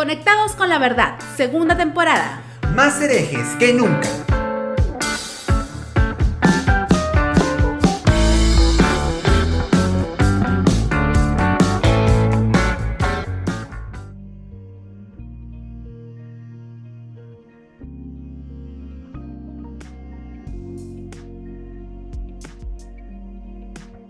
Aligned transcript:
Conectados 0.00 0.52
con 0.52 0.70
la 0.70 0.78
verdad, 0.78 1.18
segunda 1.36 1.76
temporada. 1.76 2.42
Más 2.74 3.02
herejes 3.02 3.46
que 3.58 3.74
nunca. 3.74 4.08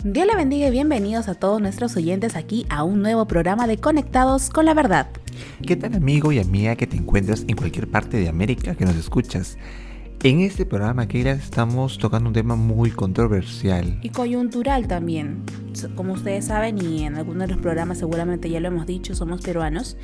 Dios 0.04 0.27
le 0.27 0.36
bendiga 0.36 0.68
y 0.68 0.70
bienvenidos 0.70 1.29
a 1.29 1.34
todos 1.34 1.61
nuestros 1.61 1.96
oyentes 1.96 2.36
aquí 2.36 2.64
a 2.68 2.84
un 2.84 3.02
nuevo 3.02 3.27
programa 3.27 3.66
de 3.66 3.79
Conectados 3.79 4.50
con 4.50 4.66
la 4.66 4.75
Verdad. 4.75 5.09
¿Qué 5.66 5.77
tal 5.77 5.95
amigo 5.95 6.32
y 6.32 6.38
amiga 6.38 6.77
que 6.77 6.86
te 6.86 6.96
encuentras 6.96 7.45
en 7.48 7.56
cualquier 7.56 7.88
parte 7.88 8.16
de 8.16 8.28
América 8.28 8.74
que 8.74 8.84
nos 8.84 8.96
escuchas? 8.96 9.59
En 10.23 10.41
este 10.41 10.66
programa, 10.66 11.09
Keila, 11.09 11.32
estamos 11.32 11.96
tocando 11.96 12.28
un 12.28 12.34
tema 12.34 12.55
muy 12.55 12.91
controversial. 12.91 13.98
Y 14.02 14.10
coyuntural 14.10 14.87
también. 14.87 15.45
Como 15.95 16.12
ustedes 16.12 16.45
saben 16.45 16.77
y 16.84 17.05
en 17.05 17.16
algunos 17.16 17.48
de 17.48 17.55
los 17.55 17.62
programas 17.62 17.98
seguramente 17.98 18.51
ya 18.51 18.60
lo 18.60 18.68
hemos 18.68 18.87
dicho, 18.87 19.15
somos 19.15 19.41
peruanos 19.41 19.96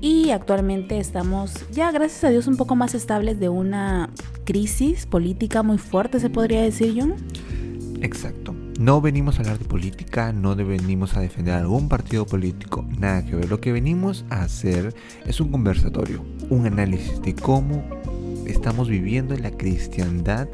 y 0.00 0.30
actualmente 0.30 0.98
estamos 0.98 1.66
ya 1.70 1.90
gracias 1.90 2.24
a 2.24 2.30
Dios 2.30 2.46
un 2.46 2.56
poco 2.56 2.76
más 2.76 2.94
estables 2.94 3.40
de 3.40 3.50
una 3.50 4.10
crisis 4.44 5.04
política 5.04 5.62
muy 5.62 5.76
fuerte, 5.76 6.18
se 6.20 6.30
podría 6.30 6.62
decir, 6.62 6.94
John. 6.96 7.16
Exacto. 8.00 8.54
No 8.78 9.00
venimos 9.00 9.36
a 9.36 9.40
hablar 9.40 9.58
de 9.58 9.64
política, 9.64 10.32
no 10.32 10.54
venimos 10.54 11.16
a 11.16 11.20
defender 11.20 11.54
algún 11.54 11.88
partido 11.88 12.24
político, 12.26 12.86
nada 12.96 13.24
que 13.24 13.34
ver. 13.34 13.48
Lo 13.48 13.60
que 13.60 13.72
venimos 13.72 14.24
a 14.30 14.42
hacer 14.42 14.94
es 15.26 15.40
un 15.40 15.50
conversatorio, 15.50 16.24
un 16.48 16.64
análisis 16.64 17.20
de 17.20 17.34
cómo 17.34 17.84
estamos 18.46 18.88
viviendo 18.88 19.34
en 19.34 19.42
la 19.42 19.50
cristiandad 19.50 20.46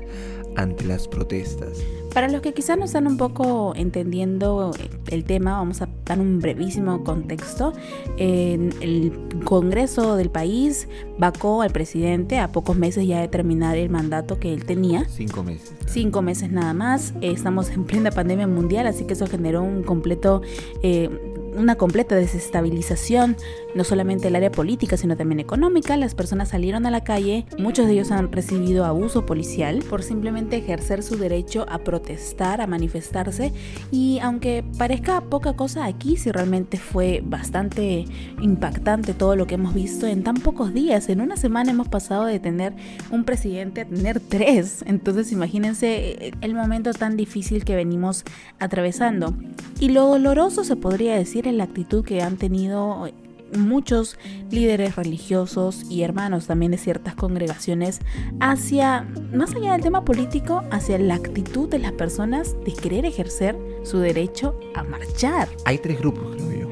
ante 0.56 0.86
las 0.86 1.06
protestas. 1.06 1.72
Para 2.14 2.28
los 2.28 2.42
que 2.42 2.54
quizás 2.54 2.78
no 2.78 2.84
están 2.84 3.08
un 3.08 3.16
poco 3.16 3.72
entendiendo 3.74 4.70
el 5.08 5.24
tema, 5.24 5.58
vamos 5.58 5.82
a 5.82 5.88
dar 6.06 6.20
un 6.20 6.38
brevísimo 6.38 7.02
contexto. 7.02 7.72
En 8.18 8.72
el 8.80 9.12
Congreso 9.42 10.14
del 10.14 10.30
país 10.30 10.88
vacó 11.18 11.62
al 11.62 11.70
presidente 11.70 12.38
a 12.38 12.52
pocos 12.52 12.76
meses 12.76 13.04
ya 13.04 13.20
de 13.20 13.26
terminar 13.26 13.76
el 13.76 13.90
mandato 13.90 14.38
que 14.38 14.54
él 14.54 14.64
tenía. 14.64 15.08
Cinco 15.08 15.42
meses. 15.42 15.74
Cinco 15.86 16.22
meses 16.22 16.52
nada 16.52 16.72
más. 16.72 17.14
Estamos 17.20 17.68
en 17.70 17.82
plena 17.82 18.12
pandemia 18.12 18.46
mundial, 18.46 18.86
así 18.86 19.04
que 19.06 19.14
eso 19.14 19.26
generó 19.26 19.64
un 19.64 19.82
completo 19.82 20.40
eh, 20.84 21.10
una 21.56 21.76
completa 21.76 22.14
desestabilización, 22.14 23.36
no 23.74 23.84
solamente 23.84 24.28
el 24.28 24.36
área 24.36 24.50
política, 24.50 24.96
sino 24.96 25.16
también 25.16 25.40
económica. 25.40 25.96
Las 25.96 26.14
personas 26.14 26.50
salieron 26.50 26.86
a 26.86 26.90
la 26.90 27.04
calle, 27.04 27.46
muchos 27.58 27.86
de 27.86 27.92
ellos 27.92 28.10
han 28.10 28.30
recibido 28.32 28.84
abuso 28.84 29.26
policial 29.26 29.82
por 29.88 30.02
simplemente 30.02 30.56
ejercer 30.56 31.02
su 31.02 31.16
derecho 31.16 31.66
a 31.68 31.78
protestar, 31.78 32.60
a 32.60 32.66
manifestarse. 32.66 33.52
Y 33.90 34.18
aunque 34.20 34.64
parezca 34.78 35.20
poca 35.20 35.54
cosa 35.54 35.84
aquí, 35.84 36.16
si 36.16 36.30
realmente 36.30 36.78
fue 36.78 37.22
bastante 37.24 38.04
impactante 38.40 39.14
todo 39.14 39.36
lo 39.36 39.46
que 39.46 39.54
hemos 39.54 39.74
visto 39.74 40.06
en 40.06 40.22
tan 40.22 40.36
pocos 40.36 40.72
días. 40.72 41.08
En 41.08 41.20
una 41.20 41.36
semana 41.36 41.70
hemos 41.70 41.88
pasado 41.88 42.24
de 42.24 42.38
tener 42.38 42.74
un 43.10 43.24
presidente 43.24 43.82
a 43.82 43.84
tener 43.84 44.20
tres. 44.20 44.84
Entonces 44.86 45.32
imagínense 45.32 46.32
el 46.40 46.54
momento 46.54 46.92
tan 46.92 47.16
difícil 47.16 47.64
que 47.64 47.76
venimos 47.76 48.24
atravesando. 48.58 49.34
Y 49.80 49.88
lo 49.88 50.06
doloroso 50.06 50.64
se 50.64 50.76
podría 50.76 51.16
decir 51.16 51.43
en 51.46 51.58
la 51.58 51.64
actitud 51.64 52.04
que 52.04 52.22
han 52.22 52.36
tenido 52.36 53.08
muchos 53.56 54.18
líderes 54.50 54.96
religiosos 54.96 55.84
y 55.90 56.02
hermanos 56.02 56.46
también 56.46 56.72
de 56.72 56.78
ciertas 56.78 57.14
congregaciones 57.14 58.00
hacia, 58.40 59.06
más 59.32 59.54
allá 59.54 59.72
del 59.72 59.82
tema 59.82 60.04
político, 60.04 60.64
hacia 60.70 60.98
la 60.98 61.14
actitud 61.14 61.68
de 61.68 61.78
las 61.78 61.92
personas 61.92 62.56
de 62.64 62.72
querer 62.72 63.04
ejercer 63.04 63.56
su 63.82 63.98
derecho 63.98 64.58
a 64.74 64.82
marchar. 64.82 65.48
Hay 65.64 65.78
tres 65.78 65.98
grupos, 65.98 66.36
creo 66.36 66.62
yo. 66.62 66.68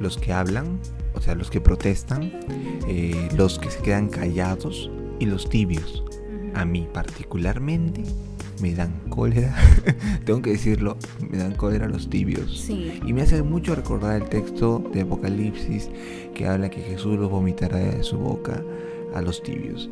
Los 0.00 0.16
que 0.16 0.32
hablan, 0.32 0.78
o 1.14 1.20
sea, 1.20 1.34
los 1.34 1.50
que 1.50 1.60
protestan, 1.60 2.32
eh, 2.86 3.28
los 3.34 3.58
que 3.58 3.70
se 3.70 3.82
quedan 3.82 4.08
callados 4.08 4.90
y 5.18 5.26
los 5.26 5.48
tibios. 5.48 6.04
A 6.54 6.64
mí 6.64 6.88
particularmente 6.92 8.04
me 8.60 8.74
dan 8.74 8.92
cólera, 9.08 9.54
tengo 10.24 10.42
que 10.42 10.50
decirlo, 10.50 10.96
me 11.30 11.38
dan 11.38 11.54
cólera 11.54 11.88
los 11.88 12.08
tibios. 12.08 12.68
Y 12.68 13.12
me 13.12 13.22
hace 13.22 13.42
mucho 13.42 13.74
recordar 13.74 14.20
el 14.20 14.28
texto 14.28 14.82
de 14.92 15.02
Apocalipsis 15.02 15.90
que 16.34 16.46
habla 16.46 16.70
que 16.70 16.80
Jesús 16.80 17.18
los 17.18 17.30
vomitará 17.30 17.78
de 17.78 18.02
su 18.02 18.18
boca 18.18 18.62
a 19.14 19.22
los 19.22 19.42
tibios. 19.42 19.88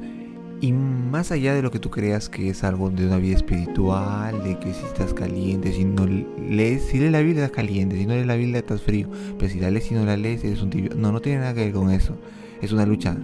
Y 0.61 0.73
más 0.73 1.33
allá 1.33 1.55
de 1.55 1.61
lo 1.61 1.71
que 1.71 1.79
tú 1.79 1.91
creas 1.91 2.31
que 2.31 2.49
es 2.49 2.65
algo 2.65 2.89
de 2.89 3.07
una 3.07 3.19
vida 3.19 3.37
espiritual, 3.37 4.43
de 4.43 4.59
que 4.59 4.73
si 4.73 4.85
estás 4.87 5.13
caliente, 5.13 5.71
si 5.73 5.85
no 5.85 6.07
lees, 6.07 6.83
si 6.85 6.99
lees 6.99 7.13
la 7.13 7.21
Biblia 7.21 7.45
estás 7.45 7.57
caliente, 7.57 7.97
si 7.97 8.07
no 8.07 8.15
lees 8.15 8.27
la 8.27 8.37
Biblia 8.37 8.61
estás 8.61 8.81
frío, 8.81 9.09
pero 9.39 9.53
si 9.53 9.61
la 9.61 9.71
lees 9.71 9.91
y 9.91 9.95
no 9.95 10.07
la 10.07 10.17
lees 10.17 10.45
eres 10.45 10.63
un 10.63 10.71
tibio. 10.71 10.93
No, 10.97 11.13
no 11.13 11.21
tiene 11.21 11.41
nada 11.41 11.53
que 11.53 11.65
ver 11.65 11.73
con 11.73 11.91
eso. 11.91 12.17
Es 12.63 12.73
una 12.73 12.87
lucha. 12.87 13.15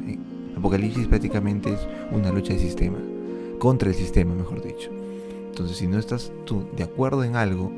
Apocalipsis 0.56 1.06
prácticamente 1.06 1.72
es 1.72 1.80
una 2.12 2.30
lucha 2.30 2.52
de 2.52 2.58
sistema, 2.58 2.98
contra 3.58 3.88
el 3.88 3.94
sistema, 3.94 4.34
mejor 4.34 4.62
dicho. 4.62 5.01
Entonces, 5.52 5.76
si 5.76 5.86
no 5.86 5.98
estás 5.98 6.32
tú 6.46 6.64
de 6.78 6.82
acuerdo 6.82 7.24
en 7.24 7.36
algo 7.36 7.70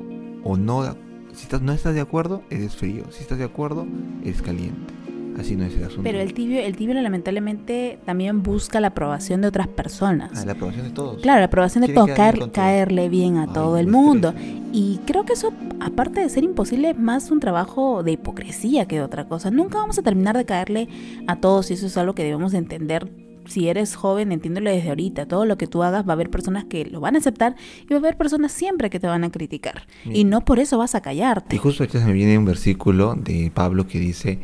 o 0.45 0.57
no, 0.57 0.85
si 1.33 1.43
estás, 1.43 1.61
no 1.61 1.73
estás 1.73 1.93
de 1.93 2.01
acuerdo, 2.01 2.43
eres 2.49 2.77
frío. 2.77 3.03
Si 3.11 3.23
estás 3.23 3.37
de 3.39 3.45
acuerdo, 3.45 3.85
eres 4.23 4.43
caliente. 4.43 4.95
Así 5.37 5.57
no 5.57 5.65
es 5.65 5.75
el 5.75 5.83
asunto. 5.83 6.05
Pero 6.05 6.21
el 6.21 6.35
tibio, 6.35 6.61
el 6.61 6.77
tibio 6.77 6.95
lamentablemente 6.95 7.99
también 8.07 8.45
busca 8.45 8.79
la 8.79 8.89
aprobación 8.89 9.41
de 9.41 9.49
otras 9.49 9.67
personas. 9.67 10.31
Ah, 10.37 10.47
la 10.47 10.53
aprobación 10.53 10.87
de 10.87 10.93
todos. 10.93 11.21
Claro, 11.21 11.41
la 11.41 11.47
aprobación 11.47 11.85
de 11.85 11.93
todos, 11.93 12.11
caerle 12.53 13.09
bien 13.09 13.39
a 13.39 13.53
todo 13.53 13.77
el 13.79 13.89
mundo. 13.89 14.33
Y 14.73 15.01
creo 15.05 15.25
que 15.25 15.33
eso, 15.33 15.53
aparte 15.81 16.21
de 16.21 16.29
ser 16.29 16.45
imposible, 16.45 16.91
es 16.91 16.99
más 16.99 17.33
un 17.33 17.41
trabajo 17.41 18.05
de 18.05 18.13
hipocresía 18.13 18.87
que 18.87 18.97
de 18.97 19.03
otra 19.03 19.25
cosa. 19.27 19.51
Nunca 19.51 19.79
vamos 19.79 19.99
a 19.99 20.03
terminar 20.03 20.37
de 20.37 20.45
caerle 20.45 20.89
a 21.27 21.35
todos 21.41 21.73
y 21.73 21.75
eso 21.75 21.87
es 21.87 21.97
algo 21.97 22.15
que 22.15 22.23
debemos 22.23 22.55
entender 22.55 23.11
si 23.47 23.69
eres 23.69 23.97
joven, 23.97 24.33
entiéndelo 24.33 24.71
desde 24.71 24.89
ahorita, 24.89 25.27
todo 25.27 25.45
lo 25.45 25.59
que 25.59 25.67
tú 25.67 25.83
hagas 25.83 26.07
va 26.07 26.11
a 26.11 26.15
haber 26.15 26.31
personas 26.31 26.65
que 26.65 26.85
lo 26.85 27.01
van 27.01 27.15
a 27.15 27.19
aceptar 27.19 27.57
y 27.83 27.87
va 27.89 27.97
a 27.97 27.99
haber 27.99 28.17
personas 28.17 28.53
siempre 28.53 28.91
que 28.91 29.01
te 29.01 29.07
van 29.07 29.25
a 29.25 29.31
criticar. 29.31 29.87
Y 30.05 30.25
no 30.25 30.45
por 30.45 30.59
eso 30.59 30.79
vas 30.79 30.95
a 30.95 31.01
callarte. 31.01 31.57
Y 31.57 31.59
justo 31.59 31.85
aquí 31.85 31.99
se 31.99 32.05
me 32.05 32.13
viene 32.13 32.39
un 32.39 32.45
versículo 32.45 33.15
de 33.15 33.51
Pablo 33.55 33.87
que 33.87 33.99
dice, 33.99 34.41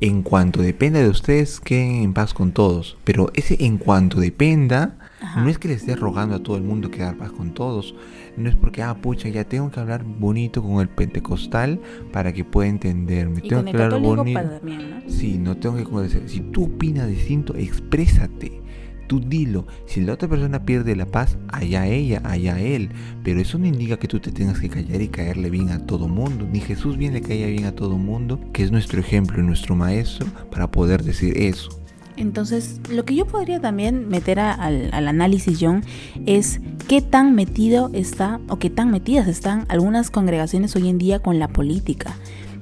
en 0.00 0.22
cuanto 0.22 0.62
dependa 0.62 1.00
de 1.00 1.08
ustedes, 1.08 1.60
queden 1.60 2.02
en 2.02 2.14
paz 2.14 2.34
con 2.34 2.52
todos. 2.52 2.96
Pero 3.04 3.30
ese 3.34 3.64
en 3.64 3.78
cuanto 3.78 4.20
dependa, 4.20 4.98
no 5.34 5.48
es 5.48 5.58
que 5.58 5.68
le 5.68 5.74
estés 5.74 5.98
rogando 5.98 6.36
a 6.36 6.42
todo 6.42 6.56
el 6.56 6.62
mundo 6.62 6.90
quedar 6.90 7.16
paz 7.16 7.32
con 7.32 7.52
todos, 7.52 7.94
no 8.36 8.48
es 8.48 8.56
porque, 8.56 8.82
ah, 8.82 8.94
pucha, 8.94 9.28
ya 9.28 9.44
tengo 9.44 9.70
que 9.70 9.80
hablar 9.80 10.04
bonito 10.04 10.62
con 10.62 10.80
el 10.80 10.88
pentecostal 10.88 11.80
para 12.12 12.32
que 12.32 12.44
pueda 12.44 12.68
entenderme. 12.68 13.40
Y 13.42 13.48
tengo 13.48 13.62
con 13.62 13.72
que 13.72 13.82
hablar 13.82 14.00
bonito. 14.00 14.40
También, 14.40 14.90
¿no? 14.90 15.10
Sí, 15.10 15.38
no 15.38 15.56
tengo 15.56 15.76
que 15.76 16.28
Si 16.28 16.40
tú 16.40 16.64
opinas 16.64 17.08
distinto, 17.08 17.54
exprésate. 17.54 18.62
Tú 19.06 19.20
dilo. 19.20 19.66
Si 19.86 20.00
la 20.00 20.14
otra 20.14 20.28
persona 20.28 20.64
pierde 20.64 20.96
la 20.96 21.06
paz, 21.06 21.38
allá 21.48 21.86
ella, 21.86 22.20
allá 22.24 22.58
él. 22.58 22.90
Pero 23.22 23.40
eso 23.40 23.56
no 23.56 23.66
indica 23.66 23.98
que 23.98 24.08
tú 24.08 24.18
te 24.18 24.32
tengas 24.32 24.58
que 24.58 24.68
callar 24.68 25.00
y 25.00 25.08
caerle 25.08 25.48
bien 25.48 25.70
a 25.70 25.86
todo 25.86 26.08
mundo. 26.08 26.46
Ni 26.50 26.60
Jesús 26.60 26.96
bien 26.96 27.14
le 27.14 27.22
caía 27.22 27.46
bien 27.46 27.66
a 27.66 27.72
todo 27.72 27.98
mundo, 27.98 28.40
que 28.52 28.64
es 28.64 28.72
nuestro 28.72 29.00
ejemplo 29.00 29.40
y 29.40 29.46
nuestro 29.46 29.76
maestro, 29.76 30.26
para 30.50 30.70
poder 30.70 31.04
decir 31.04 31.36
eso. 31.38 31.85
Entonces, 32.16 32.80
lo 32.90 33.04
que 33.04 33.14
yo 33.14 33.26
podría 33.26 33.60
también 33.60 34.08
meter 34.08 34.40
al, 34.40 34.92
análisis, 34.92 35.58
John, 35.60 35.84
es 36.24 36.60
qué 36.88 37.02
tan 37.02 37.34
metido 37.34 37.90
está 37.92 38.40
o 38.48 38.58
qué 38.58 38.70
tan 38.70 38.90
metidas 38.90 39.28
están 39.28 39.66
algunas 39.68 40.10
congregaciones 40.10 40.74
hoy 40.76 40.88
en 40.88 40.98
día 40.98 41.18
con 41.20 41.38
la 41.38 41.48
política. 41.48 42.16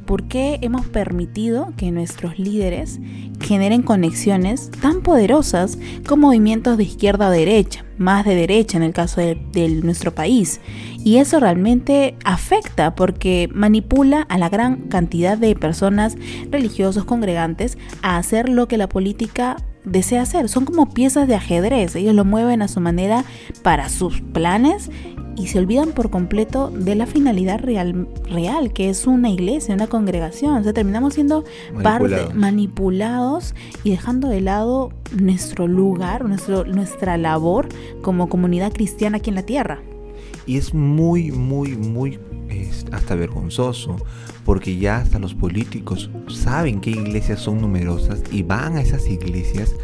¿Por 0.07 0.25
qué 0.25 0.59
hemos 0.61 0.87
permitido 0.87 1.73
que 1.79 1.91
nuestros 1.91 2.39
líderes 2.39 3.01
generen 3.41 3.83
conexiones 3.83 4.71
tan 4.83 5.01
poderosas 5.01 5.79
con 6.07 6.21
movimientos 6.21 6.77
de 6.77 6.85
izquierda 6.85 7.29
o 7.29 7.31
derecha, 7.31 7.87
más 7.97 8.27
de 8.27 8.35
derecha 8.35 8.77
en 8.77 8.83
el 8.83 8.93
caso 8.93 9.23
de, 9.23 9.41
de, 9.53 9.69
nuestro 9.69 10.15
país? 10.15 10.61
Y 11.05 11.19
eso 11.19 11.39
realmente 11.39 12.17
afecta 12.25 12.95
porque 12.95 13.49
manipula 13.53 14.23
a 14.23 14.39
la 14.39 14.49
gran 14.49 14.89
cantidad 14.89 15.37
de 15.37 15.55
personas, 15.55 16.17
religiosos, 16.51 17.05
congregantes, 17.05 17.77
a 18.03 18.17
hacer 18.17 18.49
lo 18.49 18.67
que 18.69 18.79
la 18.79 18.89
política 18.89 19.57
desea 19.85 20.23
hacer. 20.23 20.49
Son 20.49 20.65
como 20.65 20.89
piezas 20.89 21.29
de 21.29 21.35
ajedrez, 21.35 21.95
ellos 21.95 22.15
lo 22.15 22.25
mueven 22.25 22.63
a 22.63 22.69
su 22.69 22.81
manera 22.81 23.25
para 23.63 23.91
sus 23.91 24.23
planes 24.23 24.91
y 25.37 25.49
se 25.49 25.59
olvidan 25.59 25.93
por 25.93 26.11
completo 26.11 26.71
de 26.71 26.95
la 26.95 27.07
finalidad 27.07 27.61
real, 27.61 28.09
real 28.31 28.73
que 28.73 28.89
es 28.89 29.07
una 29.07 29.29
iglesia, 29.29 29.75
una 29.75 29.89
congregación. 29.89 30.57
O 30.57 30.63
sea, 30.63 30.73
terminamos 30.73 31.15
siendo 31.15 31.45
manipulados, 31.75 32.35
manipulados 32.35 33.55
y 33.83 33.91
dejando 33.91 34.29
de 34.29 34.41
lado 34.41 34.91
nuestro 35.13 35.67
lugar, 35.67 36.25
nuestro, 36.25 36.65
nuestra 36.65 37.17
labor 37.17 37.69
como 38.01 38.29
comunidad 38.29 38.73
cristiana 38.73 39.19
aquí 39.19 39.29
en 39.31 39.37
la 39.37 39.43
tierra. 39.43 39.83
Y 40.47 40.59
es 40.59 40.75
muy, 40.75 41.31
muy, 41.33 41.77
muy 41.77 42.19
hasta 42.93 43.15
vergonzoso, 43.15 43.97
porque 44.45 44.77
ya 44.77 44.99
hasta 44.99 45.19
los 45.19 45.35
políticos 45.35 46.11
saben 46.29 46.81
qué 46.81 46.91
iglesias 46.91 47.41
son 47.41 47.61
numerosas 47.61 48.23
y 48.31 48.43
van 48.43 48.77
a 48.77 48.83
esas 48.83 49.09
iglesias 49.09 49.75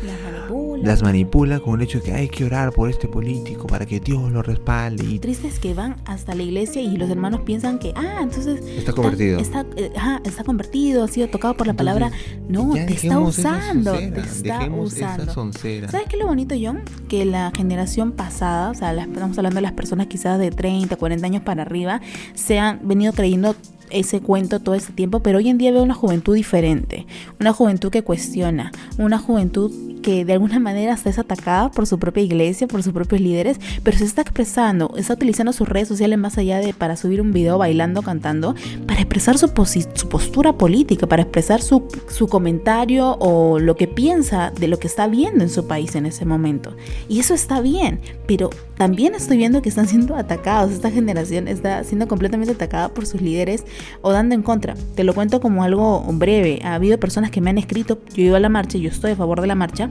las 0.82 1.02
manipula 1.02 1.60
con 1.60 1.80
el 1.80 1.86
hecho 1.86 1.98
de 1.98 2.04
que 2.04 2.12
hay 2.12 2.28
que 2.28 2.44
orar 2.44 2.72
por 2.72 2.88
este 2.88 3.08
político 3.08 3.66
para 3.66 3.86
que 3.86 4.00
Dios 4.00 4.30
lo 4.32 4.42
respalde. 4.42 5.04
Y 5.04 5.18
triste 5.18 5.48
es 5.48 5.58
que 5.58 5.74
van 5.74 5.96
hasta 6.06 6.34
la 6.34 6.42
iglesia 6.42 6.80
y 6.80 6.96
los 6.96 7.10
hermanos 7.10 7.40
piensan 7.42 7.78
que, 7.78 7.92
ah, 7.94 8.20
entonces... 8.22 8.64
Está 8.64 8.92
convertido. 8.92 9.38
Está, 9.38 9.66
eh, 9.76 9.90
está 10.24 10.44
convertido, 10.44 11.04
ha 11.04 11.08
sido 11.08 11.28
tocado 11.28 11.54
por 11.56 11.66
la 11.66 11.74
palabra. 11.74 12.10
No, 12.48 12.72
te 12.72 12.94
está 12.94 13.18
usando. 13.18 13.92
Te 13.92 14.20
está 14.20 14.70
usando. 14.70 15.32
¿Sabes 15.32 16.06
qué 16.08 16.16
es 16.16 16.18
lo 16.18 16.26
bonito, 16.26 16.54
John? 16.60 16.82
Que 17.08 17.24
la 17.24 17.52
generación 17.54 18.12
pasada, 18.12 18.70
o 18.70 18.74
sea, 18.74 18.92
estamos 18.92 19.36
hablando 19.36 19.56
de 19.56 19.62
las 19.62 19.72
personas 19.72 20.06
quizás 20.06 20.38
de 20.38 20.50
30, 20.50 20.96
40 20.96 21.26
años 21.26 21.42
para 21.42 21.62
arriba, 21.62 22.00
se 22.34 22.58
han 22.58 22.80
venido 22.86 23.12
creyendo 23.12 23.54
ese 23.90 24.20
cuento 24.20 24.60
todo 24.60 24.74
ese 24.74 24.92
tiempo, 24.92 25.20
pero 25.20 25.38
hoy 25.38 25.48
en 25.48 25.58
día 25.58 25.72
veo 25.72 25.82
una 25.82 25.94
juventud 25.94 26.34
diferente, 26.34 27.06
una 27.40 27.52
juventud 27.52 27.90
que 27.90 28.02
cuestiona, 28.02 28.72
una 28.98 29.18
juventud 29.18 29.72
que 30.00 30.24
de 30.24 30.32
alguna 30.32 30.58
manera 30.58 30.94
está 30.94 31.10
atacada 31.10 31.70
por 31.70 31.86
su 31.86 31.98
propia 31.98 32.22
iglesia, 32.22 32.66
por 32.66 32.82
sus 32.82 32.92
propios 32.92 33.20
líderes, 33.20 33.58
pero 33.82 33.98
se 33.98 34.04
está 34.04 34.22
expresando, 34.22 34.92
está 34.96 35.14
utilizando 35.14 35.52
sus 35.52 35.68
redes 35.68 35.88
sociales 35.88 36.18
más 36.18 36.38
allá 36.38 36.58
de 36.58 36.72
para 36.72 36.96
subir 36.96 37.20
un 37.20 37.32
video 37.32 37.58
bailando, 37.58 38.02
cantando, 38.02 38.54
para 38.86 39.00
expresar 39.00 39.38
su, 39.38 39.52
postura 39.52 40.52
política, 40.54 41.06
para 41.06 41.22
expresar 41.22 41.60
su 41.62 42.28
comentario 42.28 43.16
o 43.18 43.58
lo 43.58 43.76
que 43.76 43.88
piensa 43.88 44.52
de 44.58 44.68
lo 44.68 44.78
que 44.78 44.86
está 44.86 45.06
viendo 45.06 45.42
en 45.44 45.50
su 45.50 45.66
país 45.66 45.94
en 45.94 46.06
ese 46.06 46.24
momento. 46.24 46.74
Y 47.08 47.20
eso 47.20 47.34
está 47.34 47.60
bien, 47.60 48.00
pero 48.26 48.50
también 48.80 49.14
estoy 49.14 49.36
viendo 49.36 49.60
que 49.60 49.68
están 49.68 49.86
siendo 49.86 50.16
atacados, 50.16 50.72
esta 50.72 50.90
generación 50.90 51.48
está 51.48 51.84
siendo 51.84 52.08
completamente 52.08 52.54
atacada 52.54 52.88
por 52.88 53.04
sus 53.04 53.20
líderes 53.20 53.66
o 54.00 54.10
dando 54.10 54.34
en 54.34 54.40
contra. 54.40 54.74
Te 54.94 55.04
lo 55.04 55.12
cuento 55.12 55.38
como 55.42 55.62
algo 55.62 56.02
breve. 56.14 56.60
Ha 56.64 56.76
habido 56.76 56.98
personas 56.98 57.30
que 57.30 57.42
me 57.42 57.50
han 57.50 57.58
escrito, 57.58 57.98
yo 58.14 58.22
ido 58.22 58.36
a 58.36 58.40
la 58.40 58.48
marcha, 58.48 58.78
yo 58.78 58.88
estoy 58.88 59.10
a 59.10 59.16
favor 59.16 59.42
de 59.42 59.48
la 59.48 59.54
marcha. 59.54 59.90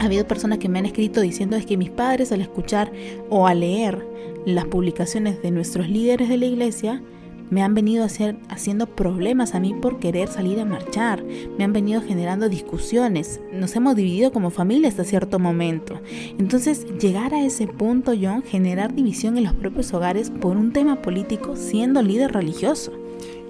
Ha 0.00 0.04
habido 0.04 0.28
personas 0.28 0.58
que 0.58 0.68
me 0.68 0.80
han 0.80 0.84
escrito 0.84 1.22
diciendo 1.22 1.56
es 1.56 1.64
que 1.64 1.78
mis 1.78 1.88
padres 1.88 2.30
al 2.30 2.42
escuchar 2.42 2.92
o 3.30 3.46
a 3.46 3.54
leer 3.54 4.06
las 4.44 4.66
publicaciones 4.66 5.40
de 5.40 5.50
nuestros 5.50 5.88
líderes 5.88 6.28
de 6.28 6.36
la 6.36 6.44
iglesia, 6.44 7.02
me 7.50 7.62
han 7.62 7.74
venido 7.74 8.04
hacer, 8.04 8.36
haciendo 8.48 8.86
problemas 8.86 9.54
a 9.54 9.60
mí 9.60 9.74
por 9.74 9.98
querer 9.98 10.28
salir 10.28 10.60
a 10.60 10.64
marchar, 10.64 11.24
me 11.58 11.64
han 11.64 11.72
venido 11.72 12.00
generando 12.02 12.48
discusiones, 12.48 13.40
nos 13.52 13.74
hemos 13.76 13.96
dividido 13.96 14.32
como 14.32 14.50
familia 14.50 14.88
hasta 14.88 15.04
cierto 15.04 15.38
momento. 15.38 16.00
Entonces, 16.38 16.86
llegar 16.98 17.34
a 17.34 17.44
ese 17.44 17.66
punto, 17.66 18.12
John, 18.20 18.42
generar 18.42 18.94
división 18.94 19.36
en 19.36 19.44
los 19.44 19.54
propios 19.54 19.92
hogares 19.92 20.30
por 20.30 20.56
un 20.56 20.72
tema 20.72 21.02
político 21.02 21.56
siendo 21.56 22.02
líder 22.02 22.32
religioso. 22.32 22.92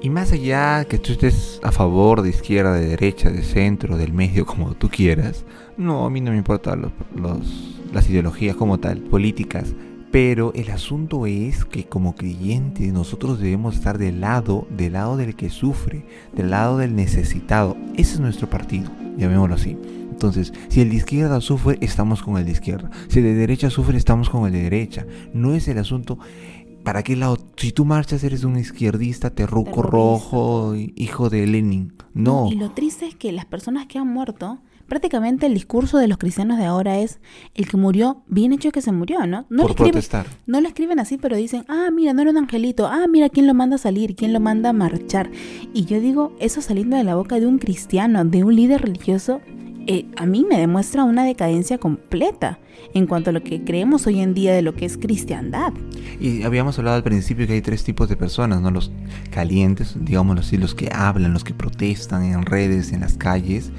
Y 0.02 0.10
más 0.10 0.32
allá 0.32 0.84
que 0.84 0.98
tú 0.98 1.12
estés 1.12 1.60
a 1.62 1.72
favor 1.72 2.20
de 2.20 2.28
izquierda, 2.28 2.74
de 2.74 2.88
derecha, 2.88 3.30
de 3.30 3.42
centro, 3.42 3.96
del 3.96 4.12
medio, 4.12 4.44
como 4.46 4.74
tú 4.74 4.88
quieras, 4.88 5.44
no, 5.76 6.04
a 6.04 6.10
mí 6.10 6.20
no 6.20 6.30
me 6.30 6.36
importan 6.36 6.92
las 7.92 8.10
ideologías 8.10 8.54
como 8.56 8.78
tal, 8.78 9.00
políticas 9.00 9.74
pero 10.14 10.52
el 10.54 10.70
asunto 10.70 11.26
es 11.26 11.64
que 11.64 11.86
como 11.86 12.14
creyentes 12.14 12.92
nosotros 12.92 13.40
debemos 13.40 13.74
estar 13.74 13.98
del 13.98 14.20
lado, 14.20 14.64
del 14.70 14.92
lado 14.92 15.16
del 15.16 15.34
que 15.34 15.50
sufre, 15.50 16.06
del 16.36 16.50
lado 16.50 16.78
del 16.78 16.94
necesitado. 16.94 17.76
Ese 17.96 18.14
es 18.14 18.20
nuestro 18.20 18.48
partido, 18.48 18.92
llamémoslo 19.18 19.56
así. 19.56 19.76
Entonces, 20.12 20.52
si 20.68 20.82
el 20.82 20.90
de 20.90 20.94
izquierda 20.94 21.40
sufre, 21.40 21.78
estamos 21.80 22.22
con 22.22 22.38
el 22.38 22.44
de 22.44 22.52
izquierda. 22.52 22.92
Si 23.08 23.18
el 23.18 23.24
de 23.24 23.34
derecha 23.34 23.70
sufre, 23.70 23.98
estamos 23.98 24.30
con 24.30 24.46
el 24.46 24.52
de 24.52 24.62
derecha. 24.62 25.04
No 25.32 25.52
es 25.52 25.66
el 25.66 25.78
asunto 25.78 26.20
¿Para 26.84 27.02
qué 27.02 27.16
lado? 27.16 27.38
Si 27.56 27.72
tú 27.72 27.86
marchas 27.86 28.22
eres 28.24 28.44
un 28.44 28.58
izquierdista, 28.58 29.30
terruco 29.30 29.82
rojo, 29.82 30.74
hijo 30.76 31.30
de 31.30 31.46
Lenin. 31.46 31.94
No. 32.12 32.50
Y 32.52 32.56
lo 32.56 32.70
triste 32.70 33.06
es 33.06 33.16
que 33.16 33.32
las 33.32 33.46
personas 33.46 33.86
que 33.86 33.98
han 33.98 34.06
muerto 34.06 34.60
prácticamente 34.88 35.46
el 35.46 35.54
discurso 35.54 35.98
de 35.98 36.08
los 36.08 36.18
cristianos 36.18 36.58
de 36.58 36.64
ahora 36.64 36.98
es 36.98 37.20
el 37.54 37.68
que 37.68 37.76
murió, 37.76 38.22
bien 38.26 38.52
hecho 38.52 38.70
que 38.72 38.82
se 38.82 38.92
murió, 38.92 39.26
¿no? 39.26 39.46
No, 39.50 39.62
Por 39.62 39.70
escriben, 39.70 39.92
protestar. 39.92 40.26
no 40.46 40.60
lo 40.60 40.68
escriben 40.68 41.00
así, 41.00 41.18
pero 41.18 41.36
dicen, 41.36 41.64
ah, 41.68 41.88
mira, 41.92 42.12
no 42.12 42.22
era 42.22 42.30
un 42.30 42.38
angelito, 42.38 42.86
ah, 42.86 43.06
mira, 43.08 43.28
¿quién 43.28 43.46
lo 43.46 43.54
manda 43.54 43.76
a 43.76 43.78
salir? 43.78 44.16
¿Quién 44.16 44.32
lo 44.32 44.40
manda 44.40 44.70
a 44.70 44.72
marchar? 44.72 45.30
Y 45.72 45.84
yo 45.84 46.00
digo, 46.00 46.34
eso 46.38 46.60
saliendo 46.60 46.96
de 46.96 47.04
la 47.04 47.14
boca 47.14 47.40
de 47.40 47.46
un 47.46 47.58
cristiano, 47.58 48.24
de 48.24 48.44
un 48.44 48.54
líder 48.54 48.82
religioso, 48.82 49.40
eh, 49.86 50.06
a 50.16 50.24
mí 50.24 50.46
me 50.48 50.58
demuestra 50.58 51.04
una 51.04 51.24
decadencia 51.24 51.76
completa 51.76 52.58
en 52.94 53.06
cuanto 53.06 53.30
a 53.30 53.32
lo 53.34 53.42
que 53.42 53.64
creemos 53.64 54.06
hoy 54.06 54.20
en 54.20 54.32
día 54.32 54.54
de 54.54 54.62
lo 54.62 54.74
que 54.74 54.86
es 54.86 54.96
cristiandad. 54.96 55.74
Y 56.18 56.42
habíamos 56.42 56.78
hablado 56.78 56.96
al 56.96 57.02
principio 57.02 57.46
que 57.46 57.52
hay 57.52 57.60
tres 57.60 57.84
tipos 57.84 58.08
de 58.08 58.16
personas, 58.16 58.62
¿no? 58.62 58.70
Los 58.70 58.90
calientes, 59.30 59.94
digámoslo 60.00 60.40
así, 60.40 60.56
los 60.56 60.74
que 60.74 60.88
hablan, 60.92 61.34
los 61.34 61.44
que 61.44 61.52
protestan 61.52 62.24
en 62.24 62.46
redes, 62.46 62.92
en 62.92 63.00
las 63.00 63.18
calles, 63.18 63.72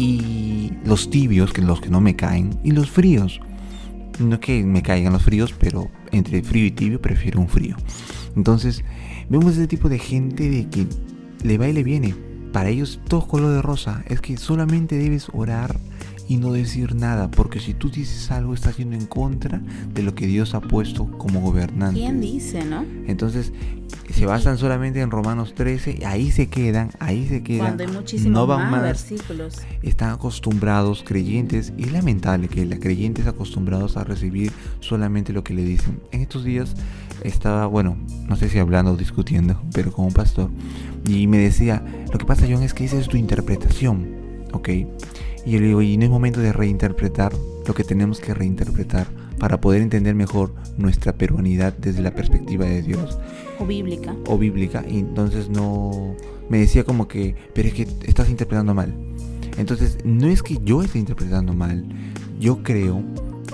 y 0.00 0.72
los 0.86 1.10
tibios, 1.10 1.52
que 1.52 1.60
los 1.60 1.82
que 1.82 1.90
no 1.90 2.00
me 2.00 2.16
caen, 2.16 2.58
y 2.64 2.70
los 2.70 2.90
fríos. 2.90 3.38
No 4.18 4.40
que 4.40 4.64
me 4.64 4.82
caigan 4.82 5.12
los 5.12 5.22
fríos, 5.22 5.54
pero 5.58 5.90
entre 6.10 6.42
frío 6.42 6.64
y 6.64 6.70
tibio 6.70 7.02
prefiero 7.02 7.38
un 7.38 7.48
frío. 7.48 7.76
Entonces, 8.34 8.82
vemos 9.28 9.52
ese 9.52 9.66
tipo 9.66 9.90
de 9.90 9.98
gente 9.98 10.48
de 10.48 10.68
que 10.70 10.86
le 11.42 11.58
va 11.58 11.68
y 11.68 11.74
le 11.74 11.82
viene. 11.82 12.14
Para 12.50 12.70
ellos 12.70 12.98
todo 13.08 13.28
color 13.28 13.52
de 13.52 13.62
rosa. 13.62 14.02
Es 14.08 14.22
que 14.22 14.38
solamente 14.38 14.96
debes 14.96 15.28
orar 15.34 15.78
y 16.30 16.36
no 16.36 16.52
decir 16.52 16.94
nada, 16.94 17.28
porque 17.28 17.58
si 17.58 17.74
tú 17.74 17.90
dices 17.90 18.30
algo 18.30 18.54
estás 18.54 18.76
yendo 18.76 18.94
en 18.94 19.06
contra 19.06 19.60
de 19.92 20.04
lo 20.04 20.14
que 20.14 20.28
Dios 20.28 20.54
ha 20.54 20.60
puesto 20.60 21.10
como 21.18 21.40
gobernante. 21.40 21.98
¿Quién 21.98 22.20
dice, 22.20 22.64
no? 22.64 22.84
Entonces, 23.08 23.52
se 24.12 24.26
basan 24.26 24.56
solamente 24.56 25.00
en 25.00 25.10
Romanos 25.10 25.56
13, 25.56 26.06
ahí 26.06 26.30
se 26.30 26.46
quedan, 26.46 26.92
ahí 27.00 27.26
se 27.26 27.42
quedan. 27.42 27.66
Cuando 27.66 27.82
hay 27.82 27.90
muchísimos 27.90 28.32
no 28.32 28.46
van 28.46 28.70
más, 28.70 28.80
versículos. 28.80 29.58
Están 29.82 30.10
acostumbrados, 30.10 31.02
creyentes, 31.04 31.72
y 31.76 31.82
es 31.82 31.92
lamentable 31.92 32.46
que 32.46 32.64
los 32.64 32.78
creyentes 32.78 33.26
acostumbrados 33.26 33.96
a 33.96 34.04
recibir 34.04 34.52
solamente 34.78 35.32
lo 35.32 35.42
que 35.42 35.52
le 35.52 35.64
dicen. 35.64 35.98
En 36.12 36.20
estos 36.20 36.44
días 36.44 36.76
estaba, 37.24 37.66
bueno, 37.66 37.96
no 38.28 38.36
sé 38.36 38.48
si 38.48 38.60
hablando 38.60 38.92
o 38.92 38.96
discutiendo, 38.96 39.60
pero 39.74 39.90
como 39.90 40.12
pastor, 40.12 40.48
y 41.08 41.26
me 41.26 41.38
decía, 41.38 41.84
lo 42.12 42.18
que 42.20 42.24
pasa 42.24 42.46
John 42.48 42.62
es 42.62 42.72
que 42.72 42.84
esa 42.84 43.00
es 43.00 43.08
tu 43.08 43.16
interpretación, 43.16 44.06
¿ok? 44.52 44.68
Y 45.44 45.52
yo 45.52 45.60
le 45.60 45.66
digo, 45.66 45.82
y 45.82 45.96
no 45.96 46.04
es 46.04 46.10
momento 46.10 46.40
de 46.40 46.52
reinterpretar 46.52 47.32
lo 47.66 47.74
que 47.74 47.84
tenemos 47.84 48.20
que 48.20 48.34
reinterpretar 48.34 49.06
para 49.38 49.60
poder 49.60 49.80
entender 49.80 50.14
mejor 50.14 50.52
nuestra 50.76 51.14
peruanidad 51.14 51.72
desde 51.72 52.02
la 52.02 52.14
perspectiva 52.14 52.66
de 52.66 52.82
Dios. 52.82 53.18
O 53.58 53.66
bíblica. 53.66 54.14
O 54.26 54.38
bíblica. 54.38 54.84
Y 54.88 54.98
entonces 54.98 55.48
no... 55.48 56.14
Me 56.48 56.58
decía 56.58 56.84
como 56.84 57.06
que, 57.06 57.36
pero 57.54 57.68
es 57.68 57.74
que 57.74 57.86
estás 58.04 58.28
interpretando 58.28 58.74
mal. 58.74 58.92
Entonces, 59.56 59.98
no 60.04 60.26
es 60.26 60.42
que 60.42 60.58
yo 60.64 60.82
esté 60.82 60.98
interpretando 60.98 61.54
mal. 61.54 61.84
Yo 62.40 62.62
creo 62.62 63.02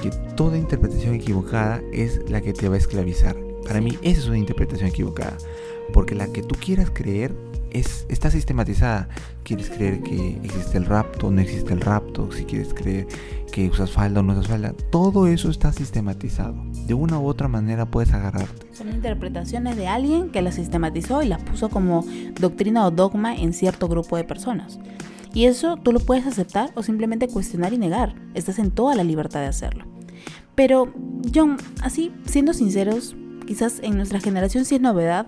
que 0.02 0.10
toda 0.36 0.56
interpretación 0.56 1.14
equivocada 1.14 1.82
es 1.92 2.20
la 2.30 2.40
que 2.40 2.52
te 2.52 2.68
va 2.68 2.76
a 2.76 2.78
esclavizar. 2.78 3.36
Para 3.66 3.80
mí, 3.80 3.98
esa 4.02 4.20
es 4.20 4.26
una 4.28 4.38
interpretación 4.38 4.88
equivocada. 4.88 5.36
Porque 5.92 6.14
la 6.14 6.28
que 6.28 6.42
tú 6.42 6.54
quieras 6.58 6.90
creer 6.92 7.34
es, 7.70 8.06
está 8.08 8.30
sistematizada. 8.30 9.08
Quieres 9.42 9.70
creer 9.70 10.02
que 10.02 10.38
existe 10.42 10.78
el 10.78 10.86
rapto, 10.86 11.30
no 11.30 11.40
existe 11.40 11.72
el 11.72 11.80
rapto, 11.80 12.30
si 12.32 12.44
quieres 12.44 12.74
creer 12.74 13.06
que 13.52 13.68
usas 13.68 13.90
falda 13.90 14.20
o 14.20 14.22
no 14.22 14.32
usas 14.32 14.48
falda, 14.48 14.74
todo 14.90 15.26
eso 15.26 15.50
está 15.50 15.72
sistematizado. 15.72 16.54
De 16.86 16.94
una 16.94 17.18
u 17.18 17.26
otra 17.26 17.48
manera 17.48 17.86
puedes 17.86 18.12
agarrarte. 18.12 18.66
Son 18.72 18.88
interpretaciones 18.88 19.76
de 19.76 19.88
alguien 19.88 20.30
que 20.30 20.42
las 20.42 20.56
sistematizó 20.56 21.22
y 21.22 21.28
las 21.28 21.42
puso 21.42 21.68
como 21.68 22.04
doctrina 22.40 22.86
o 22.86 22.90
dogma 22.90 23.34
en 23.34 23.52
cierto 23.52 23.88
grupo 23.88 24.16
de 24.16 24.24
personas. 24.24 24.78
Y 25.32 25.44
eso 25.44 25.76
tú 25.76 25.92
lo 25.92 26.00
puedes 26.00 26.26
aceptar 26.26 26.70
o 26.74 26.82
simplemente 26.82 27.28
cuestionar 27.28 27.72
y 27.72 27.78
negar. 27.78 28.14
Estás 28.34 28.58
en 28.58 28.70
toda 28.70 28.94
la 28.94 29.04
libertad 29.04 29.40
de 29.40 29.46
hacerlo. 29.46 29.84
Pero, 30.54 30.92
John, 31.34 31.58
así, 31.82 32.10
siendo 32.24 32.54
sinceros, 32.54 33.14
quizás 33.46 33.80
en 33.82 33.96
nuestra 33.96 34.20
generación 34.20 34.64
sí 34.64 34.76
es 34.76 34.80
novedad, 34.80 35.26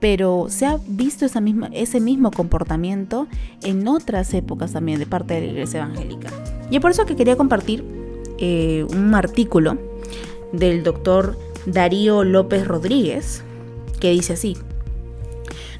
pero 0.00 0.46
se 0.48 0.66
ha 0.66 0.78
visto 0.86 1.26
esa 1.26 1.40
misma, 1.40 1.68
ese 1.72 2.00
mismo 2.00 2.30
comportamiento 2.30 3.28
en 3.62 3.86
otras 3.86 4.32
épocas 4.34 4.72
también 4.72 4.98
de 4.98 5.06
parte 5.06 5.34
de 5.34 5.40
la 5.42 5.46
iglesia 5.48 5.82
evangélica. 5.82 6.30
Y 6.70 6.76
es 6.76 6.82
por 6.82 6.90
eso 6.90 7.04
que 7.06 7.16
quería 7.16 7.36
compartir 7.36 7.84
eh, 8.38 8.86
un 8.90 9.14
artículo 9.14 9.76
del 10.52 10.82
doctor 10.82 11.38
Darío 11.66 12.24
López 12.24 12.66
Rodríguez 12.66 13.44
que 14.00 14.10
dice 14.10 14.32
así, 14.32 14.56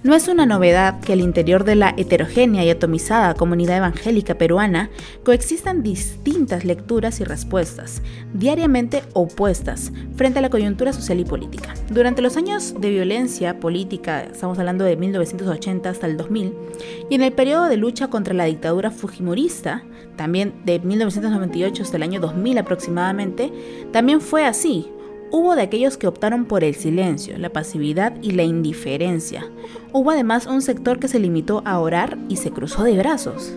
no 0.02 0.14
es 0.14 0.28
una 0.28 0.46
novedad 0.46 1.00
que 1.00 1.12
al 1.12 1.20
interior 1.20 1.64
de 1.64 1.74
la 1.74 1.94
heterogénea 1.96 2.64
y 2.64 2.70
atomizada 2.70 3.34
comunidad 3.34 3.76
evangélica 3.76 4.36
peruana 4.36 4.90
coexistan 5.24 5.82
distintas 5.82 6.64
lecturas 6.64 7.20
y 7.20 7.24
respuestas, 7.24 8.00
diariamente 8.32 9.02
opuestas, 9.12 9.92
frente 10.16 10.38
a 10.38 10.42
la 10.42 10.48
coyuntura 10.48 10.94
social 10.94 11.20
y 11.20 11.24
política. 11.24 11.74
Durante 11.90 12.22
los 12.22 12.38
años 12.38 12.74
de 12.80 12.90
violencia 12.90 13.60
política, 13.60 14.22
estamos 14.22 14.58
hablando 14.58 14.84
de 14.84 14.96
1980 14.96 15.90
hasta 15.90 16.06
el 16.06 16.16
2000, 16.16 16.54
y 17.10 17.14
en 17.14 17.22
el 17.22 17.32
periodo 17.32 17.68
de 17.68 17.76
lucha 17.76 18.08
contra 18.08 18.32
la 18.32 18.44
dictadura 18.44 18.90
fujimorista, 18.90 19.84
también 20.16 20.54
de 20.64 20.78
1998 20.78 21.82
hasta 21.82 21.96
el 21.98 22.02
año 22.04 22.20
2000 22.20 22.58
aproximadamente, 22.58 23.52
también 23.92 24.22
fue 24.22 24.46
así, 24.46 24.90
Hubo 25.32 25.54
de 25.54 25.62
aquellos 25.62 25.96
que 25.96 26.08
optaron 26.08 26.44
por 26.44 26.64
el 26.64 26.74
silencio, 26.74 27.38
la 27.38 27.50
pasividad 27.50 28.14
y 28.20 28.32
la 28.32 28.42
indiferencia. 28.42 29.48
Hubo 29.92 30.10
además 30.10 30.46
un 30.46 30.60
sector 30.60 30.98
que 30.98 31.06
se 31.06 31.20
limitó 31.20 31.62
a 31.64 31.78
orar 31.78 32.18
y 32.28 32.36
se 32.36 32.50
cruzó 32.50 32.82
de 32.82 32.96
brazos. 32.96 33.52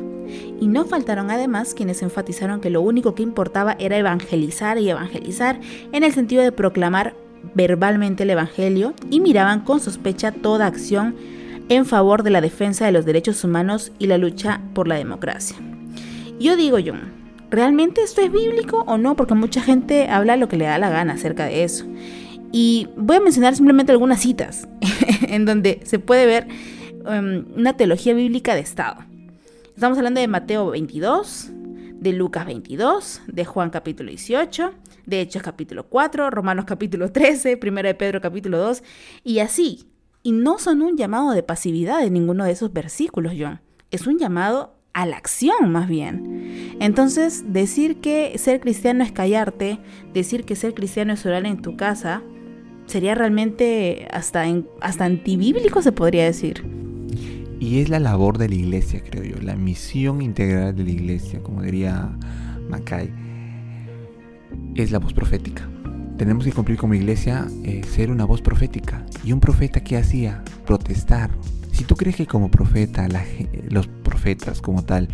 Y 0.60 0.68
no 0.68 0.86
faltaron 0.86 1.32
además 1.32 1.74
quienes 1.74 2.03
enfatizaron 2.03 2.62
que 2.62 2.70
lo 2.70 2.82
único 2.82 3.15
que 3.15 3.24
importaba 3.24 3.75
era 3.80 3.98
evangelizar 3.98 4.77
y 4.77 4.89
evangelizar 4.89 5.60
en 5.92 6.03
el 6.03 6.13
sentido 6.13 6.44
de 6.44 6.51
proclamar 6.51 7.15
verbalmente 7.56 8.24
el 8.24 8.30
Evangelio 8.30 8.94
y 9.10 9.20
miraban 9.20 9.62
con 9.62 9.80
sospecha 9.80 10.32
toda 10.32 10.68
acción 10.68 11.15
en 11.70 11.86
favor 11.86 12.24
de 12.24 12.30
la 12.30 12.42
defensa 12.42 12.86
de 12.86 12.92
los 12.92 13.06
derechos 13.06 13.44
humanos 13.44 13.92
y 14.00 14.08
la 14.08 14.18
lucha 14.18 14.62
por 14.74 14.88
la 14.88 14.96
democracia. 14.96 15.58
Yo 16.39 16.56
digo 16.56 16.80
yo, 16.80 16.94
¿realmente 17.53 18.01
esto 18.01 18.22
es 18.22 18.31
bíblico 18.31 18.83
o 18.88 18.98
no? 18.98 19.15
Porque 19.15 19.36
mucha 19.36 19.62
gente 19.62 20.10
habla 20.10 20.38
lo 20.38 20.48
que 20.48 20.57
le 20.57 20.65
da 20.65 20.79
la 20.79 20.89
gana 20.89 21.13
acerca 21.13 21.45
de 21.45 21.63
eso. 21.63 21.86
Y 22.51 22.89
voy 22.98 23.17
a 23.17 23.19
mencionar 23.19 23.55
simplemente 23.55 23.91
algunas 23.91 24.22
citas 24.22 24.67
en 25.27 25.45
donde 25.45 25.79
se 25.83 26.00
puede 26.00 26.25
ver 26.25 26.48
em, 27.05 27.45
una 27.55 27.77
teología 27.77 28.15
bíblica 28.15 28.55
de 28.55 28.62
Estado. 28.62 29.05
Estamos 29.67 30.00
hablando 30.00 30.19
de 30.19 30.27
Mateo 30.27 30.72
22, 30.72 31.51
de 31.51 32.13
Lucas 32.13 32.48
22, 32.48 33.22
de 33.27 33.45
Juan 33.45 33.69
capítulo 33.69 34.10
18, 34.10 34.72
de 35.05 35.22
Hechos 35.22 35.43
capítulo 35.43 35.83
4, 35.88 36.31
Romanos 36.31 36.65
capítulo 36.65 37.12
13, 37.12 37.60
1 37.62 37.83
de 37.83 37.93
Pedro 37.93 38.19
capítulo 38.19 38.57
2, 38.57 38.81
y 39.24 39.39
así. 39.39 39.86
Y 40.24 40.31
no 40.31 40.57
son 40.57 40.81
un 40.81 40.98
llamado 40.98 41.31
de 41.33 41.43
pasividad 41.43 42.03
en 42.03 42.13
ninguno 42.13 42.45
de 42.45 42.51
esos 42.51 42.74
versículos, 42.74 43.33
John. 43.38 43.62
Es 43.91 44.07
un 44.07 44.17
llamado 44.17 44.73
a 44.94 45.06
la 45.06 45.18
acción 45.18 45.72
más 45.72 45.88
bien. 45.88 46.76
Entonces, 46.80 47.46
decir 47.52 47.98
que 47.98 48.38
ser 48.38 48.60
cristiano 48.60 49.04
es 49.04 49.12
callarte, 49.12 49.80
decir 50.14 50.46
que 50.46 50.56
ser 50.56 50.74
cristiano 50.74 51.14
es 51.14 51.26
orar 51.26 51.46
en 51.46 51.62
tu 51.62 51.76
casa, 51.76 52.22
sería 52.86 53.16
realmente 53.16 54.08
hasta, 54.12 54.46
hasta 54.82 55.06
antibíblico 55.06 55.82
se 55.82 55.92
podría 55.92 56.26
decir. 56.26 56.64
Y 57.60 57.80
es 57.80 57.90
la 57.90 58.00
labor 58.00 58.38
de 58.38 58.50
la 58.50 58.56
iglesia, 58.56 59.02
creo 59.02 59.24
yo, 59.24 59.42
la 59.42 59.56
misión 59.56 60.22
integral 60.22 60.76
de 60.76 60.84
la 60.84 60.92
iglesia, 60.92 61.42
como 61.42 61.62
diría 61.62 62.10
Mackay, 62.70 63.10
es 64.76 64.92
la 64.92 65.00
voz 65.00 65.14
profética. 65.14 65.68
Tenemos 66.18 66.46
que 66.46 66.52
cumplir 66.52 66.78
como 66.78 66.94
iglesia 66.94 67.48
eh, 67.64 67.82
ser 67.84 68.12
una 68.12 68.26
voz 68.26 68.42
profética. 68.42 69.06
¿Y 69.24 69.32
un 69.32 69.40
profeta 69.40 69.82
qué 69.82 69.98
hacía? 69.98 70.44
Protestar, 70.66 71.32
si 71.74 71.86
tú 71.86 71.96
crees 71.96 72.16
que 72.16 72.28
como 72.28 72.52
profeta, 72.52 73.08
los 73.70 73.88
profetas 74.13 74.62
como 74.62 74.84
tal, 74.84 75.08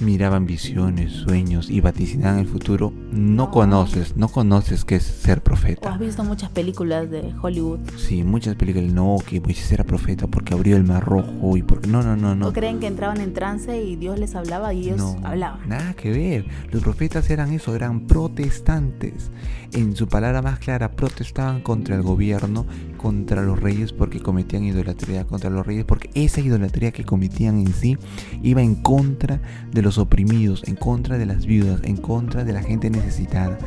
miraban 0.00 0.46
visiones, 0.46 1.12
sueños 1.12 1.70
y 1.70 1.80
vaticinaban 1.80 2.38
el 2.38 2.46
futuro, 2.46 2.92
no 3.12 3.50
conoces, 3.50 4.16
no 4.16 4.28
conoces 4.28 4.84
qué 4.84 4.96
es 4.96 5.04
ser 5.04 5.42
profeta. 5.42 5.88
¿O 5.88 5.92
has 5.92 5.98
visto 5.98 6.22
muchas 6.22 6.50
películas 6.50 7.10
de 7.10 7.32
Hollywood? 7.40 7.80
Sí, 7.96 8.22
muchas 8.22 8.56
películas. 8.56 8.92
No, 8.92 9.16
que 9.26 9.40
Moisés 9.40 9.72
era 9.72 9.84
profeta 9.84 10.26
porque 10.26 10.54
abrió 10.54 10.76
el 10.76 10.84
mar 10.84 11.04
rojo 11.04 11.56
y 11.56 11.62
porque... 11.62 11.88
No, 11.88 12.02
no, 12.02 12.16
no, 12.16 12.34
no. 12.34 12.48
¿O 12.48 12.52
creen 12.52 12.78
que 12.78 12.86
entraban 12.86 13.20
en 13.20 13.32
trance 13.32 13.82
y 13.82 13.96
Dios 13.96 14.18
les 14.18 14.34
hablaba 14.34 14.74
y 14.74 14.82
ellos 14.82 14.98
no, 14.98 15.16
hablaban? 15.26 15.66
Nada 15.68 15.94
que 15.94 16.10
ver. 16.10 16.46
Los 16.70 16.82
profetas 16.82 17.30
eran 17.30 17.52
eso, 17.52 17.74
eran 17.74 18.06
protestantes. 18.06 19.30
En 19.72 19.96
su 19.96 20.08
palabra 20.08 20.42
más 20.42 20.58
clara, 20.58 20.92
protestaban 20.92 21.62
contra 21.62 21.96
el 21.96 22.02
gobierno, 22.02 22.66
contra 22.96 23.42
los 23.42 23.60
reyes 23.60 23.92
porque 23.92 24.20
cometían 24.20 24.64
idolatría, 24.64 25.24
contra 25.24 25.50
los 25.50 25.66
reyes 25.66 25.84
porque 25.84 26.10
esa 26.14 26.40
idolatría 26.40 26.92
que 26.92 27.04
cometían 27.04 27.58
en 27.58 27.72
sí 27.72 27.96
iba 28.42 28.62
en 28.62 28.74
contra 28.74 29.40
de 29.72 29.82
los 29.82 29.98
oprimidos, 29.98 30.64
en 30.66 30.76
contra 30.76 31.18
de 31.18 31.26
las 31.26 31.46
viudas, 31.46 31.80
en 31.84 31.96
contra 31.96 32.44
de 32.44 32.52
la 32.52 32.62
gente 32.62 32.90
necesitada. 32.90 33.58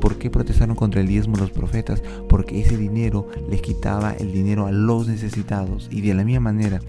¿Por 0.00 0.18
qué 0.18 0.30
protestaron 0.30 0.76
contra 0.76 1.00
el 1.00 1.08
diezmo 1.08 1.36
los 1.36 1.50
profetas? 1.50 2.02
Porque 2.28 2.60
ese 2.60 2.76
dinero 2.76 3.28
les 3.50 3.62
quitaba 3.62 4.12
el 4.12 4.32
dinero 4.32 4.66
a 4.66 4.72
los 4.72 5.08
necesitados. 5.08 5.88
Y 5.90 6.02
de 6.02 6.14
la 6.14 6.24
misma 6.24 6.52
manera 6.52 6.80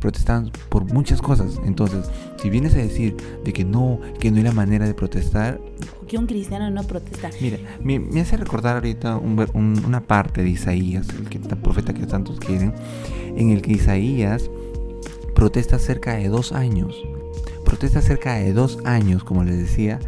protestaban 0.00 0.50
por 0.68 0.84
muchas 0.84 1.20
cosas. 1.20 1.60
Entonces, 1.64 2.10
si 2.40 2.50
vienes 2.50 2.74
a 2.74 2.78
decir 2.78 3.16
de 3.44 3.52
que 3.52 3.64
no, 3.64 4.00
que 4.18 4.30
no 4.30 4.38
hay 4.38 4.42
la 4.42 4.52
manera 4.52 4.86
de 4.86 4.94
protestar... 4.94 5.60
Que 6.08 6.18
un 6.18 6.26
cristiano 6.26 6.70
no 6.70 6.82
protesta. 6.84 7.30
Mira, 7.40 7.58
me, 7.82 8.20
hace 8.20 8.36
recordar 8.36 8.76
ahorita 8.76 9.16
una 9.16 10.00
parte 10.02 10.42
de 10.42 10.50
Isaías, 10.50 11.08
el, 11.10 11.28
que, 11.28 11.38
el 11.38 11.56
profeta 11.58 11.94
que 11.94 12.06
tantos 12.06 12.38
quieren, 12.38 12.74
en 13.36 13.50
el 13.50 13.62
que 13.62 13.72
Isaías 13.72 14.50
protesta 15.34 15.78
cerca 15.78 16.14
de 16.14 16.28
dos 16.28 16.52
años 16.52 16.96
protesta 17.74 18.00
cerca 18.02 18.34
de 18.34 18.52
dos 18.52 18.78
años, 18.84 19.24
como 19.24 19.42
les 19.42 19.58
decía, 19.58 19.98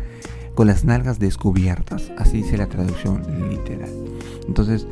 con 0.55 0.69
las 0.69 0.85
nalgas 0.85 1.19
descubiertas. 1.19 2.13
Así 2.17 2.37
dice 2.39 2.57
la 2.57 2.69
traducción 2.69 3.23
literal. 3.51 3.91
Entonces, 4.47 4.87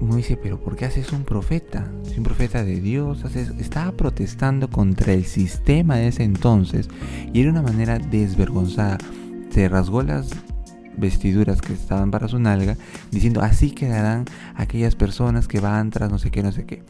uno 0.00 0.16
dice, 0.16 0.36
pero 0.36 0.58
¿por 0.58 0.76
qué 0.76 0.86
haces 0.86 1.12
un 1.12 1.24
profeta? 1.24 1.90
Un 2.16 2.22
profeta 2.22 2.64
de 2.64 2.80
Dios 2.80 3.24
estaba 3.58 3.92
protestando 3.92 4.68
contra 4.70 5.12
el 5.12 5.24
sistema 5.26 5.96
de 5.96 6.08
ese 6.08 6.24
entonces 6.24 6.88
y 7.32 7.40
era 7.40 7.50
una 7.50 7.62
manera 7.62 7.98
desvergonzada. 7.98 8.98
Se 9.50 9.68
rasgó 9.68 10.02
las 10.02 10.30
vestiduras 10.96 11.60
que 11.60 11.72
estaban 11.72 12.10
para 12.10 12.28
su 12.28 12.38
nalga, 12.38 12.76
diciendo 13.10 13.42
así 13.42 13.70
quedarán 13.70 14.24
aquellas 14.54 14.94
personas 14.94 15.48
que 15.48 15.60
van 15.60 15.90
tras 15.90 16.10
no 16.10 16.18
sé 16.18 16.30
qué, 16.30 16.42
no 16.42 16.52
sé 16.52 16.64
qué. 16.64 16.82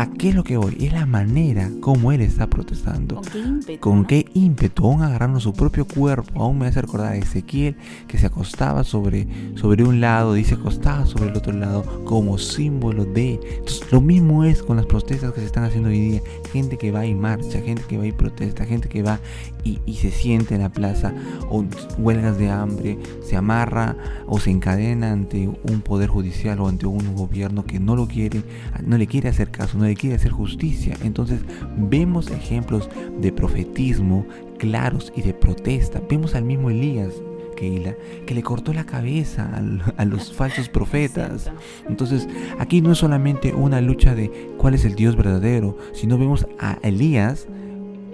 ¿A 0.00 0.06
qué 0.06 0.30
es 0.30 0.34
lo 0.34 0.44
que 0.44 0.56
voy? 0.56 0.78
Es 0.80 0.94
la 0.94 1.04
manera 1.04 1.70
como 1.82 2.10
él 2.10 2.22
está 2.22 2.46
protestando. 2.46 3.16
¿Con 3.16 3.24
qué 3.26 3.38
ímpetu? 3.38 3.80
Con 3.80 4.04
qué 4.06 4.26
ímpetu, 4.32 4.86
aún 4.86 5.02
agarrando 5.02 5.40
su 5.40 5.52
propio 5.52 5.86
cuerpo. 5.86 6.42
Aún 6.42 6.58
me 6.58 6.68
hace 6.68 6.80
recordar 6.80 7.12
a 7.12 7.16
Ezequiel 7.16 7.76
que 8.08 8.16
se 8.16 8.24
acostaba 8.24 8.82
sobre, 8.82 9.28
sobre 9.56 9.84
un 9.84 10.00
lado 10.00 10.38
y 10.38 10.44
se 10.44 10.54
acostaba 10.54 11.04
sobre 11.04 11.28
el 11.28 11.36
otro 11.36 11.52
lado 11.52 11.82
como 12.06 12.38
símbolo 12.38 13.04
de... 13.04 13.40
Entonces, 13.58 13.92
lo 13.92 14.00
mismo 14.00 14.42
es 14.44 14.62
con 14.62 14.78
las 14.78 14.86
protestas 14.86 15.34
que 15.34 15.40
se 15.40 15.46
están 15.46 15.64
haciendo 15.64 15.90
hoy 15.90 16.00
día. 16.00 16.22
Gente 16.50 16.78
que 16.78 16.90
va 16.92 17.04
y 17.04 17.14
marcha, 17.14 17.60
gente 17.60 17.82
que 17.86 17.98
va 17.98 18.06
y 18.06 18.12
protesta, 18.12 18.64
gente 18.64 18.88
que 18.88 19.02
va 19.02 19.20
y, 19.64 19.80
y 19.84 19.96
se 19.96 20.10
siente 20.10 20.54
en 20.54 20.62
la 20.62 20.70
plaza 20.70 21.12
o 21.50 21.62
huelgas 21.98 22.38
de 22.38 22.48
hambre, 22.48 22.98
se 23.22 23.36
amarra 23.36 23.96
o 24.26 24.40
se 24.40 24.50
encadena 24.50 25.12
ante 25.12 25.46
un 25.46 25.82
poder 25.82 26.08
judicial 26.08 26.58
o 26.60 26.68
ante 26.68 26.86
un 26.86 27.14
gobierno 27.14 27.66
que 27.66 27.78
no 27.78 27.96
lo 27.96 28.08
quiere, 28.08 28.42
no 28.82 28.96
le 28.96 29.06
quiere 29.06 29.28
hacer 29.28 29.50
caso 29.50 29.76
no 29.76 29.84
le 29.84 29.89
quiere 29.94 30.16
hacer 30.16 30.32
justicia. 30.32 30.96
Entonces 31.02 31.40
vemos 31.76 32.30
ejemplos 32.30 32.88
de 33.20 33.32
profetismo 33.32 34.26
claros 34.58 35.12
y 35.16 35.22
de 35.22 35.34
protesta. 35.34 36.00
Vemos 36.08 36.34
al 36.34 36.44
mismo 36.44 36.70
Elías 36.70 37.14
que 37.60 38.34
le 38.34 38.42
cortó 38.42 38.72
la 38.72 38.86
cabeza 38.86 39.50
a, 39.96 40.04
los 40.04 40.32
falsos 40.36 40.68
profetas. 40.68 41.50
Entonces, 41.88 42.28
aquí 42.58 42.80
no 42.80 42.92
es 42.92 42.98
solamente 42.98 43.52
una 43.52 43.80
lucha 43.80 44.14
de 44.14 44.30
cuál 44.56 44.74
es 44.74 44.84
el 44.84 44.94
Dios 44.94 45.16
verdadero, 45.16 45.76
sino 45.92 46.16
vemos 46.16 46.46
a 46.58 46.78
Elías 46.82 47.46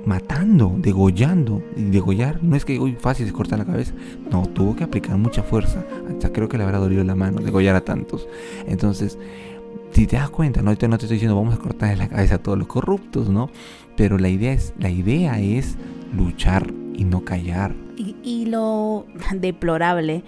matando, 0.05 0.75
degollando. 0.79 1.63
Y 1.77 1.83
degollar 1.83 2.43
no 2.43 2.57
es 2.57 2.65
que 2.65 2.79
hoy 2.79 2.97
fácil 2.99 3.27
se 3.27 3.33
cortar 3.33 3.59
la 3.59 3.65
cabeza. 3.65 3.95
No, 4.31 4.47
tuvo 4.49 4.75
que 4.75 4.85
aplicar 4.85 5.17
mucha 5.17 5.43
fuerza. 5.43 5.85
Hasta 6.09 6.33
creo 6.33 6.49
que 6.49 6.59
le 6.59 6.65
habrá 6.65 6.79
dolido 6.79 7.05
la 7.05 7.15
mano 7.15 7.41
degollar 7.41 7.77
a 7.77 7.83
tantos. 7.83 8.27
Entonces, 8.67 9.19
si 9.93 10.07
te 10.07 10.17
das 10.17 10.31
cuenta, 10.31 10.63
no, 10.63 10.71
no 10.71 10.77
te 10.77 10.87
estoy 10.87 11.17
diciendo 11.17 11.37
vamos 11.37 11.55
a 11.55 11.59
cortar 11.59 11.97
la 11.97 12.09
cabeza 12.09 12.37
a 12.37 12.39
todos 12.39 12.59
los 12.59 12.67
corruptos, 12.67 13.29
¿no? 13.29 13.51
Pero 13.97 14.19
la 14.19 14.29
idea 14.29 14.53
es, 14.53 14.75
la 14.79 14.91
idea 14.91 15.41
es 15.41 15.77
luchar 16.15 16.73
y 16.95 17.05
no 17.05 17.25
callar. 17.25 17.75
Y, 17.97 18.45
lo 18.47 19.07
deplorable 19.35 20.23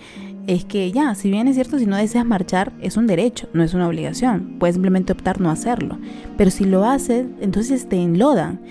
es 0.46 0.64
que 0.64 0.90
ya, 0.90 1.14
si 1.14 1.30
bien 1.30 1.48
es 1.48 1.54
cierto, 1.54 1.78
si 1.78 1.84
no 1.84 1.96
deseas 1.96 2.24
marchar, 2.24 2.72
es 2.80 2.96
un 2.96 3.06
derecho, 3.06 3.48
no 3.52 3.62
es 3.62 3.74
una 3.74 3.86
obligación. 3.86 4.56
Puedes 4.58 4.76
simplemente 4.76 5.12
optar 5.12 5.40
no 5.40 5.50
hacerlo. 5.50 5.98
Pero 6.38 6.50
si 6.50 6.64
lo 6.64 6.86
haces, 6.86 7.26
entonces 7.40 7.88
te 7.88 7.96
enlodan, 7.96 8.62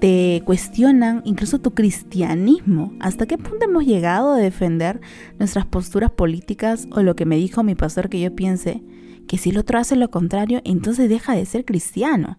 te 0.00 0.42
cuestionan 0.46 1.22
incluso 1.24 1.58
tu 1.58 1.74
cristianismo. 1.74 2.94
¿Hasta 3.00 3.26
qué 3.26 3.36
punto 3.36 3.66
hemos 3.66 3.84
llegado 3.84 4.32
a 4.32 4.38
defender 4.38 5.00
nuestras 5.38 5.66
posturas 5.66 6.10
políticas 6.10 6.88
o 6.90 7.02
lo 7.02 7.14
que 7.16 7.26
me 7.26 7.36
dijo 7.36 7.62
mi 7.62 7.74
pastor 7.74 8.08
que 8.08 8.20
yo 8.20 8.34
piense? 8.34 8.82
Que 9.28 9.38
si 9.38 9.50
el 9.50 9.58
otro 9.58 9.78
hace 9.78 9.94
lo 9.94 10.10
contrario, 10.10 10.60
entonces 10.64 11.08
deja 11.08 11.34
de 11.34 11.46
ser 11.46 11.64
cristiano. 11.64 12.38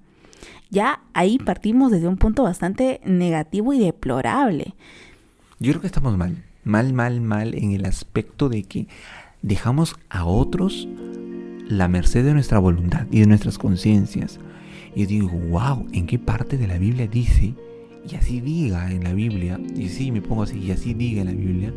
Ya 0.70 1.02
ahí 1.14 1.38
partimos 1.38 1.92
desde 1.92 2.08
un 2.08 2.18
punto 2.18 2.44
bastante 2.44 3.00
negativo 3.06 3.74
y 3.74 3.80
deplorable. 3.80 4.76
Yo 5.60 5.72
creo 5.72 5.82
que 5.82 5.88
estamos 5.88 6.18
mal, 6.18 6.44
mal, 6.64 6.94
mal, 6.94 7.22
mal 7.22 7.56
en 7.56 7.72
el 7.72 7.86
aspecto 7.86 8.50
de 8.50 8.64
que 8.64 8.88
dejamos 9.42 9.96
a 10.10 10.26
otros 10.26 10.88
la 11.68 11.88
merced 11.88 12.26
de 12.26 12.34
nuestra 12.34 12.60
voluntad 12.60 13.08
y 13.12 13.22
de 13.22 13.28
nuestras 13.28 13.58
conciencias. 13.58 14.40
Y 14.96 15.06
digo, 15.06 15.30
wow, 15.30 15.88
¿en 15.94 16.08
qué 16.08 16.20
parte 16.20 16.58
de 16.58 16.68
la 16.68 16.78
Biblia 16.78 17.08
dice? 17.08 17.54
Y 18.10 18.16
así 18.16 18.42
diga 18.42 18.92
en 18.92 19.04
la 19.04 19.14
Biblia, 19.14 19.60
y 19.76 19.90
sí, 19.90 20.12
me 20.12 20.22
pongo 20.22 20.44
así, 20.44 20.58
y 20.58 20.72
así 20.72 20.94
diga 20.94 21.22
en 21.22 21.28
la 21.28 21.34
Biblia, 21.34 21.74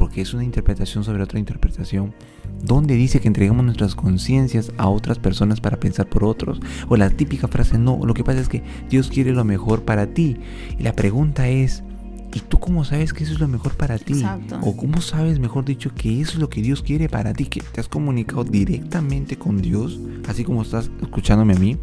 porque 0.00 0.22
es 0.22 0.32
una 0.32 0.44
interpretación 0.44 1.04
sobre 1.04 1.22
otra 1.22 1.38
interpretación, 1.38 2.14
donde 2.62 2.94
dice 2.94 3.20
que 3.20 3.28
entregamos 3.28 3.66
nuestras 3.66 3.94
conciencias 3.94 4.72
a 4.78 4.88
otras 4.88 5.18
personas 5.18 5.60
para 5.60 5.78
pensar 5.78 6.08
por 6.08 6.24
otros. 6.24 6.58
O 6.88 6.96
la 6.96 7.10
típica 7.10 7.48
frase, 7.48 7.78
no, 7.78 8.00
lo 8.02 8.14
que 8.14 8.24
pasa 8.24 8.40
es 8.40 8.48
que 8.48 8.62
Dios 8.88 9.10
quiere 9.10 9.32
lo 9.32 9.44
mejor 9.44 9.82
para 9.82 10.06
ti. 10.06 10.38
Y 10.78 10.82
la 10.82 10.94
pregunta 10.94 11.48
es, 11.48 11.84
¿Y 12.32 12.38
tú 12.40 12.60
cómo 12.60 12.84
sabes 12.84 13.12
que 13.12 13.24
eso 13.24 13.32
es 13.32 13.40
lo 13.40 13.48
mejor 13.48 13.74
para 13.74 13.98
ti? 13.98 14.12
Exacto. 14.12 14.60
O 14.62 14.76
cómo 14.76 15.00
sabes, 15.00 15.40
mejor 15.40 15.64
dicho, 15.64 15.92
que 15.94 16.20
eso 16.20 16.34
es 16.34 16.38
lo 16.38 16.48
que 16.48 16.62
Dios 16.62 16.80
quiere 16.80 17.08
para 17.08 17.32
ti, 17.32 17.46
que 17.46 17.60
te 17.60 17.80
has 17.80 17.88
comunicado 17.88 18.44
directamente 18.44 19.36
con 19.36 19.60
Dios, 19.60 19.98
así 20.28 20.44
como 20.44 20.62
estás 20.62 20.90
escuchándome 21.02 21.54
a 21.54 21.58
mí. 21.58 21.76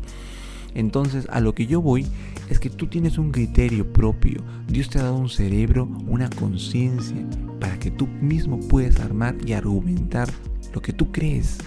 Entonces, 0.78 1.26
a 1.32 1.40
lo 1.40 1.56
que 1.56 1.66
yo 1.66 1.82
voy 1.82 2.06
es 2.50 2.60
que 2.60 2.70
tú 2.70 2.86
tienes 2.86 3.18
un 3.18 3.32
criterio 3.32 3.92
propio. 3.92 4.44
Dios 4.68 4.90
te 4.90 5.00
ha 5.00 5.04
dado 5.04 5.16
un 5.16 5.28
cerebro, 5.28 5.90
una 6.08 6.30
conciencia, 6.30 7.18
para 7.60 7.80
que 7.80 7.90
tú 7.90 8.06
mismo 8.22 8.60
puedas 8.60 9.00
armar 9.00 9.36
y 9.44 9.54
argumentar 9.54 10.30
lo 10.76 10.80
que 10.80 10.94
tú 10.94 11.12
crees. 11.12 11.58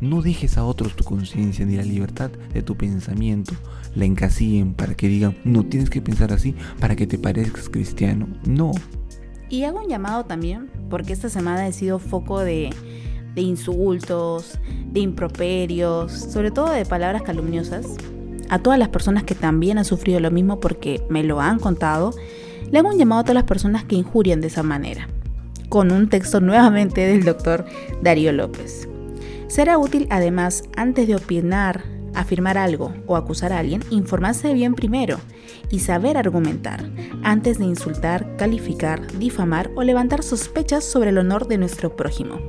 No 0.00 0.22
dejes 0.22 0.56
a 0.56 0.64
otros 0.64 0.94
tu 0.94 1.02
conciencia 1.02 1.66
ni 1.66 1.76
la 1.76 1.82
libertad 1.82 2.30
de 2.54 2.62
tu 2.62 2.76
pensamiento. 2.76 3.54
La 3.96 4.04
encasillen 4.04 4.74
para 4.74 4.94
que 4.94 5.08
digan, 5.08 5.36
no 5.42 5.66
tienes 5.66 5.90
que 5.90 6.00
pensar 6.00 6.32
así 6.32 6.54
para 6.78 6.94
que 6.94 7.08
te 7.08 7.18
parezcas 7.18 7.68
cristiano. 7.68 8.28
No. 8.46 8.70
Y 9.48 9.64
hago 9.64 9.82
un 9.82 9.88
llamado 9.88 10.26
también, 10.26 10.70
porque 10.88 11.12
esta 11.12 11.28
semana 11.28 11.66
he 11.66 11.72
sido 11.72 11.98
foco 11.98 12.38
de, 12.38 12.70
de 13.34 13.42
insultos, 13.42 14.60
de 14.92 15.00
improperios, 15.00 16.12
sobre 16.12 16.52
todo 16.52 16.70
de 16.70 16.86
palabras 16.86 17.22
calumniosas. 17.22 17.96
A 18.50 18.58
todas 18.58 18.78
las 18.80 18.88
personas 18.88 19.22
que 19.22 19.36
también 19.36 19.78
han 19.78 19.84
sufrido 19.84 20.18
lo 20.18 20.32
mismo 20.32 20.58
porque 20.58 21.02
me 21.08 21.22
lo 21.22 21.40
han 21.40 21.60
contado, 21.60 22.12
le 22.70 22.80
hago 22.80 22.88
un 22.88 22.98
llamado 22.98 23.20
a 23.20 23.24
todas 23.24 23.36
las 23.36 23.44
personas 23.44 23.84
que 23.84 23.94
injurian 23.94 24.40
de 24.40 24.48
esa 24.48 24.64
manera. 24.64 25.08
Con 25.68 25.92
un 25.92 26.08
texto 26.08 26.40
nuevamente 26.40 27.06
del 27.06 27.24
doctor 27.24 27.64
Darío 28.02 28.32
López. 28.32 28.88
Será 29.46 29.78
útil 29.78 30.08
además, 30.10 30.64
antes 30.76 31.06
de 31.06 31.14
opinar, 31.14 31.84
afirmar 32.12 32.58
algo 32.58 32.92
o 33.06 33.14
acusar 33.14 33.52
a 33.52 33.58
alguien, 33.60 33.84
informarse 33.90 34.52
bien 34.52 34.74
primero 34.74 35.18
y 35.70 35.80
saber 35.80 36.16
argumentar, 36.16 36.90
antes 37.22 37.58
de 37.58 37.64
insultar, 37.64 38.36
calificar, 38.36 39.06
difamar 39.18 39.70
o 39.76 39.82
levantar 39.82 40.22
sospechas 40.22 40.84
sobre 40.84 41.10
el 41.10 41.18
honor 41.18 41.46
de 41.46 41.58
nuestro 41.58 41.96
prójimo. 41.96 42.40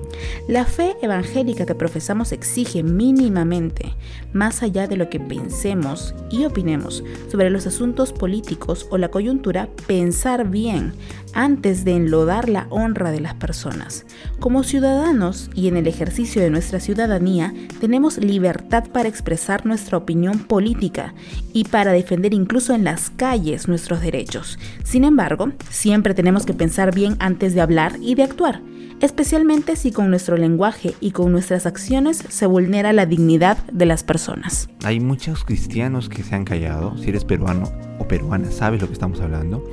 La 0.48 0.66
fe 0.66 0.96
evangélica 1.01 1.66
que 1.66 1.75
profesamos 1.75 2.32
exige 2.32 2.84
mínimamente, 2.84 3.94
más 4.34 4.63
allá 4.63 4.88
de 4.88 4.98
lo 4.98 5.10
que 5.10 5.20
pensemos 5.20 6.16
y 6.30 6.46
opinemos 6.46 7.04
sobre 7.30 7.50
los 7.50 7.68
asuntos 7.68 8.12
políticos 8.13 8.88
o 8.90 8.98
la 8.98 9.10
coyuntura, 9.10 9.70
pensar 9.88 10.50
bien 10.50 10.94
antes 11.34 11.86
de 11.86 11.96
enlodar 11.96 12.50
la 12.50 12.68
honra 12.70 13.12
de 13.12 13.22
las 13.22 13.36
personas. 13.36 14.06
Como 14.40 14.63
ciudadanos 14.63 15.50
y 15.56 15.68
en 15.68 15.78
el 15.78 15.88
ejercicio 15.88 16.42
de 16.42 16.50
nuestra 16.50 16.80
ciudadanía, 16.80 17.54
tenemos 17.80 18.18
libertad 18.18 18.86
para 18.92 19.10
expresar 19.10 19.66
nuestra 19.66 19.98
opinión 19.98 20.40
política 20.40 21.13
y 21.54 21.66
para 21.66 21.94
defender 21.94 22.34
incluso 22.34 22.74
en 22.74 22.84
las 22.84 23.11
calles 23.15 23.68
nuestros 23.68 24.01
derechos. 24.01 24.58
Sin 24.84 25.03
embargo, 25.03 25.51
siempre 25.70 26.13
tenemos 26.13 26.46
que 26.46 26.53
pensar 26.53 26.94
bien 26.94 27.15
antes 27.20 27.53
de 27.53 27.62
hablar 27.62 27.98
y 28.01 28.15
de 28.15 28.24
actuar 28.24 28.62
especialmente 29.01 29.75
si 29.75 29.91
con 29.91 30.10
nuestro 30.10 30.38
lenguaje 30.38 30.94
y 31.01 31.12
con 31.12 31.32
nuestras 31.32 31.65
acciones 31.65 32.24
se 32.30 32.46
vulnera 32.46 32.94
la 32.94 33.08
dignidad 33.08 33.58
de 33.72 33.86
las 33.88 34.03
personas. 34.03 34.70
Hay 34.84 35.00
muchos 35.00 35.44
cristianos 35.44 36.08
que 36.08 36.24
se 36.24 36.36
han 36.36 36.46
callado, 36.46 36.98
si 36.98 37.10
eres 37.10 37.25
peruano 37.25 37.63
o 38.00 38.08
peruana, 38.08 38.51
sabes 38.51 38.80
lo 38.80 38.88
que 38.88 38.94
estamos 38.94 39.20
hablando. 39.20 39.68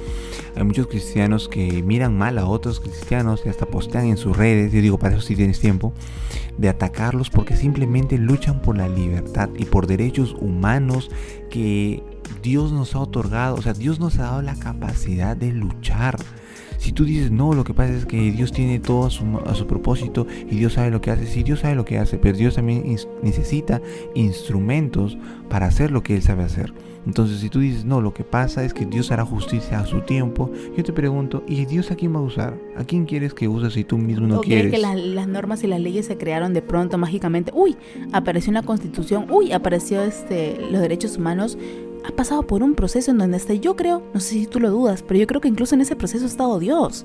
Hay 0.56 0.64
muchos 0.64 0.86
cristianos 0.86 1.48
que 1.48 1.82
miran 1.82 2.16
mal 2.16 2.38
a 2.38 2.46
otros 2.46 2.80
cristianos 2.80 3.42
y 3.44 3.50
hasta 3.50 3.66
postean 3.66 4.06
en 4.06 4.16
sus 4.16 4.36
redes, 4.36 4.72
yo 4.72 4.80
digo, 4.80 4.98
para 4.98 5.16
eso 5.16 5.26
si 5.26 5.36
tienes 5.36 5.60
tiempo, 5.60 5.92
de 6.56 6.70
atacarlos 6.70 7.28
porque 7.28 7.54
simplemente 7.54 8.16
luchan 8.16 8.60
por 8.62 8.78
la 8.78 8.88
libertad 8.88 9.50
y 9.56 9.66
por 9.66 9.86
derechos 9.86 10.34
humanos 10.40 11.10
que 11.50 12.02
Dios 12.42 12.72
nos 12.72 12.94
ha 12.94 13.00
otorgado, 13.00 13.56
o 13.56 13.62
sea, 13.62 13.72
Dios 13.72 14.00
nos 14.00 14.18
ha 14.18 14.22
dado 14.22 14.42
la 14.42 14.56
capacidad 14.56 15.36
de 15.36 15.52
luchar. 15.52 16.16
Si 16.78 16.92
tú 16.92 17.04
dices, 17.04 17.32
no, 17.32 17.54
lo 17.54 17.64
que 17.64 17.74
pasa 17.74 17.92
es 17.92 18.06
que 18.06 18.30
Dios 18.30 18.52
tiene 18.52 18.78
todo 18.78 19.06
a 19.06 19.54
su, 19.54 19.66
propósito 19.66 20.26
y 20.48 20.56
Dios 20.56 20.74
sabe 20.74 20.90
lo 20.90 21.00
que 21.00 21.10
hace, 21.10 21.26
sí, 21.26 21.42
Dios 21.42 21.60
sabe 21.60 21.74
lo 21.74 21.84
que 21.84 21.98
hace, 21.98 22.18
pero 22.18 22.38
Dios 22.38 22.54
también 22.54 22.96
necesita 23.22 23.82
instrumentos 24.14 25.18
para 25.50 25.66
hacer 25.66 25.90
lo 25.90 26.04
que 26.04 26.14
Él 26.14 26.22
sabe 26.22 26.44
hacer. 26.44 26.72
Entonces, 27.04 27.40
si 27.40 27.48
tú 27.48 27.60
dices, 27.60 27.84
no, 27.84 28.00
lo 28.00 28.12
que 28.12 28.22
pasa 28.22 28.64
es 28.64 28.74
que 28.74 28.84
Dios 28.84 29.10
hará 29.10 29.24
justicia 29.24 29.80
a 29.80 29.86
su 29.86 30.02
tiempo, 30.02 30.52
yo 30.76 30.84
te 30.84 30.92
pregunto, 30.92 31.42
¿y 31.48 31.64
Dios 31.64 31.90
a 31.90 31.96
quién 31.96 32.14
va 32.14 32.18
a 32.18 32.22
usar? 32.22 32.58
¿A 32.76 32.84
quién 32.84 33.06
quieres 33.06 33.34
que 33.34 33.48
use 33.48 33.70
si 33.70 33.82
tú 33.82 33.98
mismo 33.98 34.26
no 34.26 34.40
quieres? 34.40 34.70
que 34.70 34.78
las 34.78 35.26
normas 35.26 35.64
y 35.64 35.66
las 35.68 35.80
leyes 35.80 36.06
se 36.06 36.18
crearon 36.18 36.52
de 36.52 36.62
pronto 36.62 36.98
mágicamente. 36.98 37.50
Uy, 37.54 37.76
apareció 38.12 38.50
una 38.50 38.62
constitución, 38.62 39.26
uy, 39.30 39.52
apareció 39.52 40.02
este, 40.02 40.58
los 40.70 40.80
derechos 40.80 41.16
humanos 41.16 41.56
ha 42.04 42.12
pasado 42.12 42.42
por 42.42 42.62
un 42.62 42.74
proceso 42.74 43.10
en 43.10 43.18
donde 43.18 43.36
hasta 43.36 43.54
yo 43.54 43.76
creo, 43.76 44.02
no 44.14 44.20
sé 44.20 44.34
si 44.34 44.46
tú 44.46 44.60
lo 44.60 44.70
dudas, 44.70 45.02
pero 45.02 45.18
yo 45.20 45.26
creo 45.26 45.40
que 45.40 45.48
incluso 45.48 45.74
en 45.74 45.80
ese 45.80 45.96
proceso 45.96 46.24
ha 46.24 46.28
estado 46.28 46.58
Dios. 46.58 47.04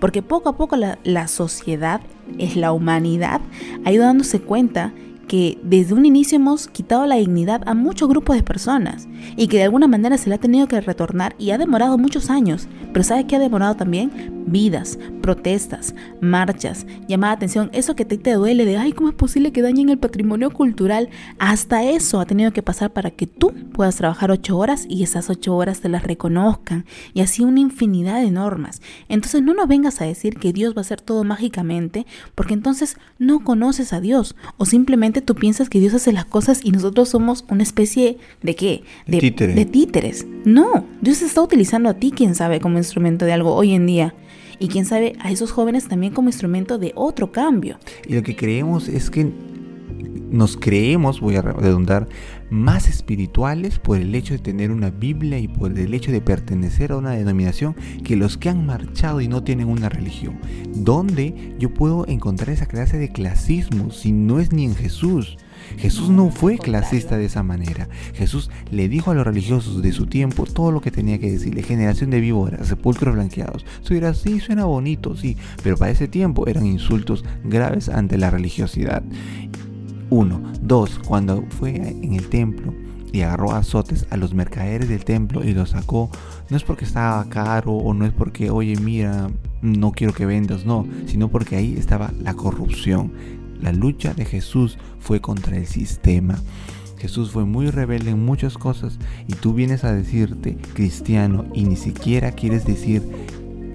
Porque 0.00 0.22
poco 0.22 0.48
a 0.48 0.56
poco 0.56 0.76
la, 0.76 1.28
sociedad, 1.28 2.00
es 2.38 2.56
la 2.56 2.72
humanidad, 2.72 3.42
ha 3.84 3.92
ido 3.92 4.04
dándose 4.04 4.40
cuenta 4.40 4.94
que 5.30 5.60
desde 5.62 5.94
un 5.94 6.06
inicio 6.06 6.34
hemos 6.34 6.66
quitado 6.66 7.06
la 7.06 7.14
dignidad 7.14 7.62
a 7.64 7.72
muchos 7.72 8.08
grupos 8.08 8.34
de 8.34 8.42
personas 8.42 9.06
y 9.36 9.46
que 9.46 9.58
de 9.58 9.62
alguna 9.62 9.86
manera 9.86 10.18
se 10.18 10.28
le 10.28 10.34
ha 10.34 10.38
tenido 10.38 10.66
que 10.66 10.80
retornar 10.80 11.36
y 11.38 11.52
ha 11.52 11.58
demorado 11.58 11.96
muchos 11.98 12.30
años. 12.30 12.66
Pero 12.92 13.04
¿sabes 13.04 13.26
qué 13.26 13.36
ha 13.36 13.38
demorado 13.38 13.76
también? 13.76 14.42
Vidas, 14.48 14.98
protestas, 15.22 15.94
marchas, 16.20 16.84
llamada 17.06 17.34
atención, 17.34 17.70
eso 17.72 17.94
que 17.94 18.04
te, 18.04 18.18
te 18.18 18.32
duele 18.32 18.64
de, 18.64 18.76
ay, 18.76 18.90
¿cómo 18.90 19.08
es 19.08 19.14
posible 19.14 19.52
que 19.52 19.62
dañen 19.62 19.90
el 19.90 19.98
patrimonio 19.98 20.50
cultural? 20.50 21.10
Hasta 21.38 21.84
eso 21.84 22.18
ha 22.18 22.26
tenido 22.26 22.52
que 22.52 22.64
pasar 22.64 22.92
para 22.92 23.12
que 23.12 23.28
tú 23.28 23.52
puedas 23.72 23.94
trabajar 23.94 24.32
ocho 24.32 24.58
horas 24.58 24.84
y 24.88 25.04
esas 25.04 25.30
ocho 25.30 25.54
horas 25.54 25.80
te 25.80 25.88
las 25.88 26.02
reconozcan 26.02 26.86
y 27.14 27.20
así 27.20 27.44
una 27.44 27.60
infinidad 27.60 28.20
de 28.20 28.32
normas. 28.32 28.82
Entonces 29.08 29.42
no 29.42 29.54
nos 29.54 29.68
vengas 29.68 30.00
a 30.00 30.06
decir 30.06 30.40
que 30.40 30.52
Dios 30.52 30.74
va 30.74 30.78
a 30.78 30.80
hacer 30.80 31.00
todo 31.00 31.22
mágicamente 31.22 32.04
porque 32.34 32.54
entonces 32.54 32.96
no 33.20 33.44
conoces 33.44 33.92
a 33.92 34.00
Dios 34.00 34.34
o 34.56 34.66
simplemente 34.66 35.19
tú 35.20 35.34
piensas 35.34 35.68
que 35.68 35.80
Dios 35.80 35.94
hace 35.94 36.12
las 36.12 36.24
cosas 36.24 36.60
y 36.62 36.70
nosotros 36.70 37.08
somos 37.08 37.44
una 37.48 37.62
especie 37.62 38.18
de 38.42 38.54
qué? 38.54 38.82
De, 39.06 39.20
de 39.20 39.64
títeres. 39.64 40.26
No, 40.44 40.84
Dios 41.00 41.22
está 41.22 41.42
utilizando 41.42 41.88
a 41.88 41.94
ti, 41.94 42.12
quién 42.14 42.34
sabe, 42.34 42.60
como 42.60 42.78
instrumento 42.78 43.24
de 43.24 43.32
algo 43.32 43.54
hoy 43.54 43.72
en 43.72 43.86
día. 43.86 44.14
Y 44.58 44.68
quién 44.68 44.84
sabe, 44.84 45.14
a 45.20 45.30
esos 45.30 45.52
jóvenes 45.52 45.88
también 45.88 46.12
como 46.12 46.28
instrumento 46.28 46.78
de 46.78 46.92
otro 46.94 47.32
cambio. 47.32 47.78
Y 48.06 48.14
lo 48.14 48.22
que 48.22 48.36
creemos 48.36 48.88
es 48.88 49.08
que 49.10 49.32
nos 50.30 50.56
creemos, 50.56 51.20
voy 51.20 51.36
a 51.36 51.42
redundar, 51.42 52.08
más 52.50 52.88
espirituales 52.88 53.78
por 53.78 53.98
el 53.98 54.14
hecho 54.14 54.34
de 54.34 54.40
tener 54.40 54.70
una 54.70 54.90
Biblia 54.90 55.38
y 55.38 55.48
por 55.48 55.78
el 55.78 55.94
hecho 55.94 56.12
de 56.12 56.20
pertenecer 56.20 56.92
a 56.92 56.96
una 56.96 57.10
denominación 57.12 57.74
que 58.04 58.16
los 58.16 58.36
que 58.36 58.48
han 58.48 58.66
marchado 58.66 59.20
y 59.20 59.28
no 59.28 59.42
tienen 59.42 59.68
una 59.68 59.88
religión. 59.88 60.38
¿Dónde 60.74 61.54
yo 61.58 61.72
puedo 61.72 62.06
encontrar 62.08 62.50
esa 62.50 62.66
clase 62.66 62.98
de 62.98 63.10
clasismo 63.10 63.90
si 63.90 64.12
no 64.12 64.40
es 64.40 64.52
ni 64.52 64.64
en 64.64 64.74
Jesús? 64.74 65.38
Jesús 65.78 66.10
no 66.10 66.30
fue 66.30 66.58
clasista 66.58 67.16
de 67.16 67.26
esa 67.26 67.42
manera. 67.42 67.88
Jesús 68.14 68.50
le 68.70 68.88
dijo 68.88 69.10
a 69.10 69.14
los 69.14 69.24
religiosos 69.24 69.82
de 69.82 69.92
su 69.92 70.06
tiempo 70.06 70.44
todo 70.44 70.72
lo 70.72 70.80
que 70.80 70.90
tenía 70.90 71.18
que 71.18 71.30
decirle. 71.30 71.62
Generación 71.62 72.10
de 72.10 72.20
víboras, 72.20 72.66
sepulcros 72.66 73.14
blanqueados. 73.14 73.64
Eso 73.82 73.94
era 73.94 74.14
sí, 74.14 74.40
suena 74.40 74.64
bonito, 74.64 75.16
sí, 75.16 75.36
pero 75.62 75.76
para 75.76 75.90
ese 75.90 76.08
tiempo 76.08 76.46
eran 76.46 76.66
insultos 76.66 77.24
graves 77.44 77.88
ante 77.88 78.18
la 78.18 78.30
religiosidad. 78.30 79.02
Uno. 80.10 80.42
Dos, 80.60 80.98
cuando 81.06 81.44
fue 81.58 81.74
en 81.76 82.14
el 82.14 82.28
templo 82.28 82.74
y 83.12 83.22
agarró 83.22 83.52
azotes 83.52 84.06
a 84.10 84.16
los 84.16 84.34
mercaderes 84.34 84.88
del 84.88 85.04
templo 85.04 85.42
y 85.44 85.52
los 85.52 85.70
sacó, 85.70 86.10
no 86.48 86.56
es 86.56 86.64
porque 86.64 86.84
estaba 86.84 87.24
caro 87.28 87.72
o 87.72 87.94
no 87.94 88.04
es 88.04 88.12
porque, 88.12 88.50
oye, 88.50 88.76
mira, 88.76 89.30
no 89.62 89.92
quiero 89.92 90.12
que 90.12 90.26
vendas, 90.26 90.64
no, 90.64 90.86
sino 91.06 91.28
porque 91.28 91.56
ahí 91.56 91.74
estaba 91.76 92.12
la 92.22 92.34
corrupción. 92.34 93.12
La 93.60 93.72
lucha 93.72 94.14
de 94.14 94.24
Jesús 94.24 94.78
fue 94.98 95.20
contra 95.20 95.56
el 95.56 95.66
sistema. 95.66 96.38
Jesús 96.98 97.30
fue 97.30 97.44
muy 97.44 97.70
rebelde 97.70 98.10
en 98.10 98.24
muchas 98.24 98.58
cosas 98.58 98.98
y 99.26 99.32
tú 99.32 99.54
vienes 99.54 99.84
a 99.84 99.92
decirte 99.92 100.56
cristiano 100.74 101.46
y 101.54 101.64
ni 101.64 101.76
siquiera 101.76 102.32
quieres 102.32 102.66
decir 102.66 103.02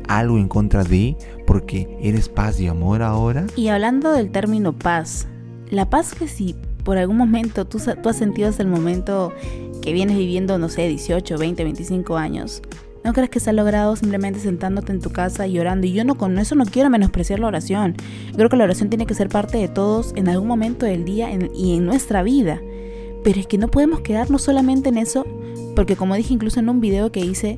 algo 0.07 0.37
en 0.37 0.47
contra 0.47 0.83
de 0.83 1.17
porque 1.47 1.97
eres 2.01 2.29
paz 2.29 2.59
y 2.59 2.67
amor 2.67 3.01
ahora. 3.01 3.47
Y 3.55 3.69
hablando 3.69 4.11
del 4.11 4.29
término 4.29 4.73
paz, 4.73 5.27
la 5.75 5.89
paz 5.89 6.13
que 6.13 6.27
si 6.27 6.55
por 6.83 6.97
algún 6.97 7.17
momento 7.17 7.65
tú, 7.65 7.79
has 7.79 8.15
sentido 8.15 8.49
hasta 8.49 8.63
el 8.63 8.69
momento 8.69 9.33
que 9.81 9.91
vienes 9.91 10.17
viviendo, 10.17 10.57
no 10.57 10.69
sé, 10.69 10.87
18, 10.87 11.37
20, 11.37 11.63
25 11.63 12.17
años, 12.17 12.61
no 13.03 13.13
crees 13.13 13.29
que 13.29 13.39
se 13.39 13.51
ha 13.51 13.53
logrado 13.53 13.95
simplemente 13.95 14.39
sentándote 14.39 14.91
en 14.91 14.99
tu 14.99 15.11
casa 15.11 15.45
y. 15.45 15.59
Y 15.59 15.93
yo 15.93 16.03
no 16.05 16.15
con 16.15 16.39
eso 16.39 16.55
no 16.55 16.65
quiero 16.65 16.89
menospreciar 16.89 17.39
la 17.39 17.47
oración. 17.47 17.95
creo 18.35 18.49
que 18.49 18.57
la 18.57 18.63
oración 18.63 18.89
tiene 18.89 19.05
que 19.05 19.13
ser 19.13 19.29
parte 19.29 19.59
de 19.59 19.67
todos 19.67 20.13
en 20.15 20.27
algún 20.27 20.47
momento 20.47 20.87
del 20.87 21.05
día 21.05 21.29
y 21.55 21.75
en 21.75 21.85
nuestra 21.85 22.23
vida. 22.23 22.61
Pero 23.23 23.39
es 23.39 23.45
que 23.45 23.57
no 23.57 23.67
podemos 23.67 24.01
quedarnos 24.01 24.41
solamente 24.41 24.89
en 24.89 24.97
eso, 24.97 25.25
porque 25.75 25.95
como 25.95 26.15
dije 26.15 26.33
incluso 26.33 26.59
en 26.59 26.69
un 26.69 26.79
video 26.79 27.11
que 27.11 27.19
hice, 27.19 27.57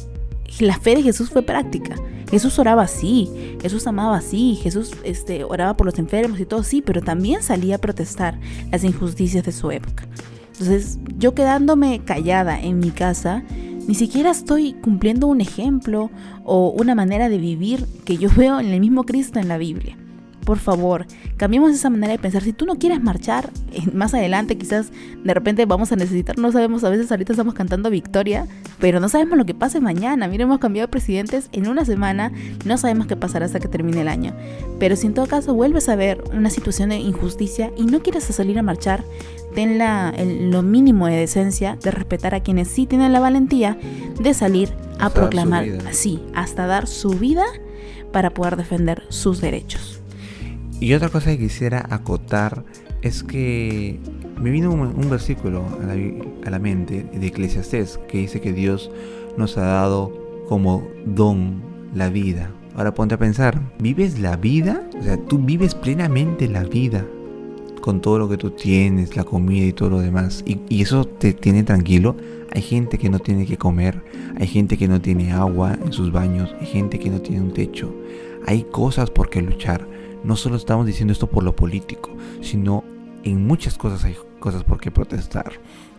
la 0.59 0.77
fe 0.79 0.95
de 0.95 1.03
Jesús 1.03 1.29
fue 1.29 1.43
práctica. 1.43 1.95
Jesús 2.29 2.59
oraba 2.59 2.83
así, 2.83 3.29
Jesús 3.61 3.87
amaba 3.87 4.17
así, 4.17 4.55
Jesús 4.61 4.91
este, 5.03 5.43
oraba 5.43 5.77
por 5.77 5.85
los 5.85 5.97
enfermos 5.97 6.39
y 6.39 6.45
todo, 6.45 6.63
sí, 6.63 6.81
pero 6.81 7.01
también 7.01 7.41
salía 7.41 7.75
a 7.75 7.79
protestar 7.79 8.39
las 8.71 8.83
injusticias 8.83 9.45
de 9.45 9.51
su 9.51 9.71
época. 9.71 10.05
Entonces, 10.51 10.99
yo 11.17 11.33
quedándome 11.33 12.01
callada 12.03 12.59
en 12.59 12.79
mi 12.79 12.91
casa, 12.91 13.43
Ni 13.87 13.95
siquiera 13.95 14.31
estoy 14.31 14.73
cumpliendo 14.73 15.27
un 15.27 15.39
ejemplo 15.39 16.11
o 16.43 16.71
una 16.71 16.93
manera 16.93 17.29
de 17.29 17.37
vivir 17.37 17.85
que 18.03 18.17
yo 18.17 18.29
veo 18.35 18.59
en 18.59 18.67
el 18.67 18.81
mismo 18.81 19.05
Cristo 19.05 19.39
en 19.39 19.47
la 19.47 19.57
Biblia 19.57 19.95
por 20.47 20.59
favor, 20.59 21.05
cambiemos 21.35 21.73
esa 21.73 21.89
manera 21.89 22.13
de 22.13 22.19
pensar. 22.19 22.41
Si 22.41 22.53
tú 22.53 22.65
no 22.65 22.75
quieres 22.75 23.03
marchar, 23.03 23.49
eh, 23.73 23.81
más 23.91 24.13
adelante 24.13 24.57
quizás 24.57 24.93
de 25.21 25.33
repente 25.33 25.65
vamos 25.65 25.91
a 25.91 25.97
necesitar, 25.97 26.37
no 26.37 26.53
sabemos, 26.53 26.85
a 26.85 26.89
veces 26.89 27.11
ahorita 27.11 27.33
estamos 27.33 27.53
cantando 27.53 27.89
victoria, 27.89 28.47
pero 28.79 29.01
no 29.01 29.09
sabemos 29.09 29.37
lo 29.37 29.45
que 29.45 29.53
pase 29.53 29.81
mañana. 29.81 30.29
Mira, 30.29 30.45
hemos 30.45 30.59
cambiado 30.59 30.87
de 30.87 30.91
presidentes 30.91 31.49
en 31.51 31.67
una 31.67 31.83
semana, 31.83 32.31
no 32.63 32.77
sabemos 32.77 33.07
qué 33.07 33.17
pasará 33.17 33.45
hasta 33.45 33.59
que 33.59 33.67
termine 33.67 33.99
el 33.99 34.07
año. 34.07 34.33
Pero 34.79 34.95
si 34.95 35.07
en 35.07 35.15
todo 35.15 35.25
caso 35.25 35.53
vuelves 35.53 35.89
a 35.89 35.97
ver 35.97 36.23
una 36.33 36.49
situación 36.49 36.91
de 36.91 36.95
injusticia 36.95 37.73
y 37.75 37.83
no 37.83 37.99
quieres 38.01 38.23
salir 38.23 38.57
a 38.57 38.63
marchar, 38.63 39.03
ten 39.53 39.77
la, 39.77 40.13
lo 40.17 40.63
mínimo 40.63 41.07
de 41.07 41.17
decencia 41.17 41.77
de 41.83 41.91
respetar 41.91 42.35
a 42.35 42.39
quienes 42.39 42.69
sí 42.69 42.85
tienen 42.85 43.11
la 43.11 43.19
valentía 43.19 43.77
de 44.17 44.33
salir 44.33 44.73
a 44.97 45.09
proclamar 45.09 45.65
así, 45.89 46.23
hasta 46.33 46.67
dar 46.67 46.87
su 46.87 47.09
vida 47.09 47.43
para 48.13 48.29
poder 48.29 48.55
defender 48.55 49.03
sus 49.09 49.41
derechos. 49.41 49.97
Y 50.79 50.93
otra 50.93 51.09
cosa 51.09 51.31
que 51.31 51.39
quisiera 51.39 51.87
acotar 51.89 52.63
es 53.01 53.23
que 53.23 53.99
me 54.39 54.51
vino 54.51 54.71
un, 54.71 55.09
versículo 55.09 55.65
a 56.45 56.49
la, 56.49 56.59
mente 56.59 57.03
de 57.11 57.27
Eclesiastés 57.27 57.99
que 58.07 58.19
dice 58.19 58.41
que 58.41 58.53
Dios 58.53 58.91
nos 59.37 59.57
ha 59.57 59.65
dado 59.65 60.45
como 60.47 60.87
don 61.05 61.63
la 61.95 62.09
vida. 62.09 62.51
Ahora 62.75 62.93
ponte 62.93 63.15
a 63.15 63.17
pensar, 63.17 63.59
¿vives 63.79 64.19
la 64.19 64.35
vida? 64.35 64.87
O 64.99 65.03
sea, 65.03 65.17
tú 65.17 65.39
vives 65.39 65.73
plenamente 65.73 66.47
la 66.47 66.63
vida 66.63 67.03
con 67.81 67.99
todo 67.99 68.19
lo 68.19 68.29
que 68.29 68.37
tú 68.37 68.51
tienes, 68.51 69.15
la 69.15 69.23
comida 69.23 69.65
y 69.65 69.73
todo 69.73 69.89
lo 69.89 69.99
demás. 69.99 70.43
Y, 70.45 70.59
y 70.69 70.83
eso 70.83 71.05
te 71.05 71.33
tiene 71.33 71.63
tranquilo. 71.63 72.15
Hay 72.51 72.61
gente 72.61 72.99
que 72.99 73.09
no 73.09 73.17
tiene 73.17 73.47
que 73.47 73.57
comer, 73.57 74.03
hay 74.39 74.45
gente 74.45 74.77
que 74.77 74.87
no 74.87 75.01
tiene 75.01 75.31
agua 75.31 75.75
en 75.83 75.91
sus 75.91 76.11
baños, 76.11 76.53
hay 76.59 76.67
gente 76.67 76.99
que 76.99 77.09
no 77.09 77.19
tiene 77.19 77.41
un 77.41 77.53
techo. 77.53 77.91
Hay 78.45 78.63
cosas 78.63 79.09
por 79.09 79.29
qué 79.29 79.41
luchar 79.41 79.96
no 80.23 80.35
solo 80.35 80.55
estamos 80.55 80.85
diciendo 80.85 81.11
esto 81.11 81.27
por 81.27 81.43
lo 81.43 81.55
político, 81.55 82.11
sino 82.41 82.83
en 83.23 83.45
muchas 83.45 83.77
cosas 83.77 84.03
hay 84.03 84.15
cosas 84.39 84.63
por 84.63 84.79
qué 84.79 84.91
protestar. 84.91 85.51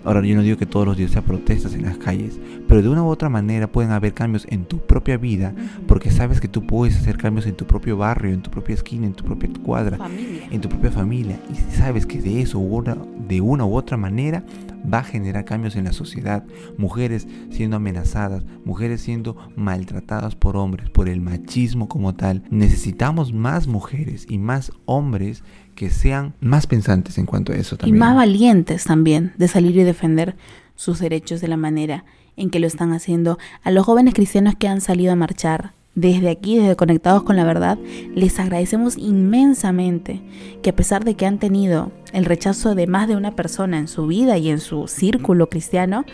Ahora 0.04 0.24
yo 0.24 0.36
no 0.36 0.42
digo 0.42 0.56
que 0.56 0.66
todos 0.66 0.86
los 0.86 0.96
días 0.96 1.10
sea 1.10 1.22
protestas 1.22 1.74
en 1.74 1.82
las 1.82 1.98
calles, 1.98 2.38
pero 2.68 2.82
de 2.82 2.88
una 2.88 3.02
u 3.02 3.08
otra 3.08 3.28
manera 3.28 3.66
pueden 3.66 3.90
haber 3.90 4.14
cambios 4.14 4.46
en 4.48 4.64
tu 4.64 4.78
propia 4.78 5.16
vida, 5.16 5.52
porque 5.86 6.10
sabes 6.10 6.40
que 6.40 6.48
tú 6.48 6.64
puedes 6.64 6.96
hacer 6.96 7.16
cambios 7.16 7.46
en 7.46 7.56
tu 7.56 7.66
propio 7.66 7.96
barrio, 7.96 8.32
en 8.32 8.42
tu 8.42 8.50
propia 8.50 8.74
esquina, 8.74 9.06
en 9.06 9.14
tu 9.14 9.24
propia 9.24 9.50
cuadra, 9.64 9.98
en 10.50 10.60
tu 10.60 10.68
propia 10.68 10.92
familia, 10.92 11.40
y 11.50 11.76
sabes 11.76 12.06
que 12.06 12.22
de 12.22 12.40
eso 12.40 12.58
de 13.28 13.40
una 13.40 13.66
u 13.66 13.74
otra 13.74 13.96
manera 13.96 14.44
va 14.92 14.98
a 14.98 15.04
generar 15.04 15.44
cambios 15.44 15.76
en 15.76 15.84
la 15.84 15.92
sociedad. 15.92 16.44
Mujeres 16.76 17.26
siendo 17.50 17.76
amenazadas, 17.76 18.44
mujeres 18.64 19.00
siendo 19.00 19.36
maltratadas 19.56 20.34
por 20.34 20.56
hombres, 20.56 20.90
por 20.90 21.08
el 21.08 21.20
machismo 21.20 21.88
como 21.88 22.14
tal. 22.14 22.42
Necesitamos 22.50 23.32
más 23.32 23.66
mujeres 23.66 24.26
y 24.28 24.38
más 24.38 24.72
hombres 24.84 25.42
que 25.74 25.90
sean 25.90 26.34
más 26.40 26.66
pensantes 26.66 27.18
en 27.18 27.26
cuanto 27.26 27.52
a 27.52 27.56
eso 27.56 27.76
también. 27.76 27.96
Y 27.96 27.98
más 27.98 28.16
valientes 28.16 28.84
también 28.84 29.32
de 29.36 29.48
salir 29.48 29.76
y 29.76 29.84
defender 29.84 30.36
sus 30.74 30.98
derechos 30.98 31.40
de 31.40 31.48
la 31.48 31.56
manera 31.56 32.04
en 32.36 32.50
que 32.50 32.60
lo 32.60 32.66
están 32.66 32.92
haciendo. 32.92 33.38
A 33.62 33.70
los 33.70 33.84
jóvenes 33.84 34.14
cristianos 34.14 34.54
que 34.56 34.68
han 34.68 34.80
salido 34.80 35.12
a 35.12 35.16
marchar, 35.16 35.72
desde 36.00 36.30
aquí, 36.30 36.58
desde 36.58 36.76
Conectados 36.76 37.24
con 37.24 37.36
la 37.36 37.44
Verdad, 37.44 37.78
les 38.14 38.38
agradecemos 38.38 38.96
inmensamente 38.96 40.20
que 40.62 40.70
a 40.70 40.76
pesar 40.76 41.04
de 41.04 41.14
que 41.14 41.26
han 41.26 41.38
tenido 41.38 41.90
el 42.12 42.24
rechazo 42.24 42.74
de 42.74 42.86
más 42.86 43.08
de 43.08 43.16
una 43.16 43.34
persona 43.34 43.78
en 43.78 43.88
su 43.88 44.06
vida 44.06 44.38
y 44.38 44.48
en 44.48 44.60
su 44.60 44.86
círculo 44.86 45.48
cristiano, 45.48 46.04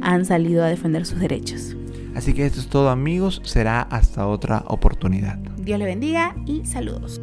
han 0.00 0.24
salido 0.24 0.64
a 0.64 0.68
defender 0.68 1.06
sus 1.06 1.18
derechos. 1.18 1.76
Así 2.14 2.34
que 2.34 2.46
esto 2.46 2.60
es 2.60 2.68
todo 2.68 2.90
amigos, 2.90 3.40
será 3.44 3.82
hasta 3.82 4.26
otra 4.26 4.64
oportunidad. 4.68 5.38
Dios 5.58 5.78
le 5.78 5.86
bendiga 5.86 6.36
y 6.46 6.64
saludos. 6.64 7.20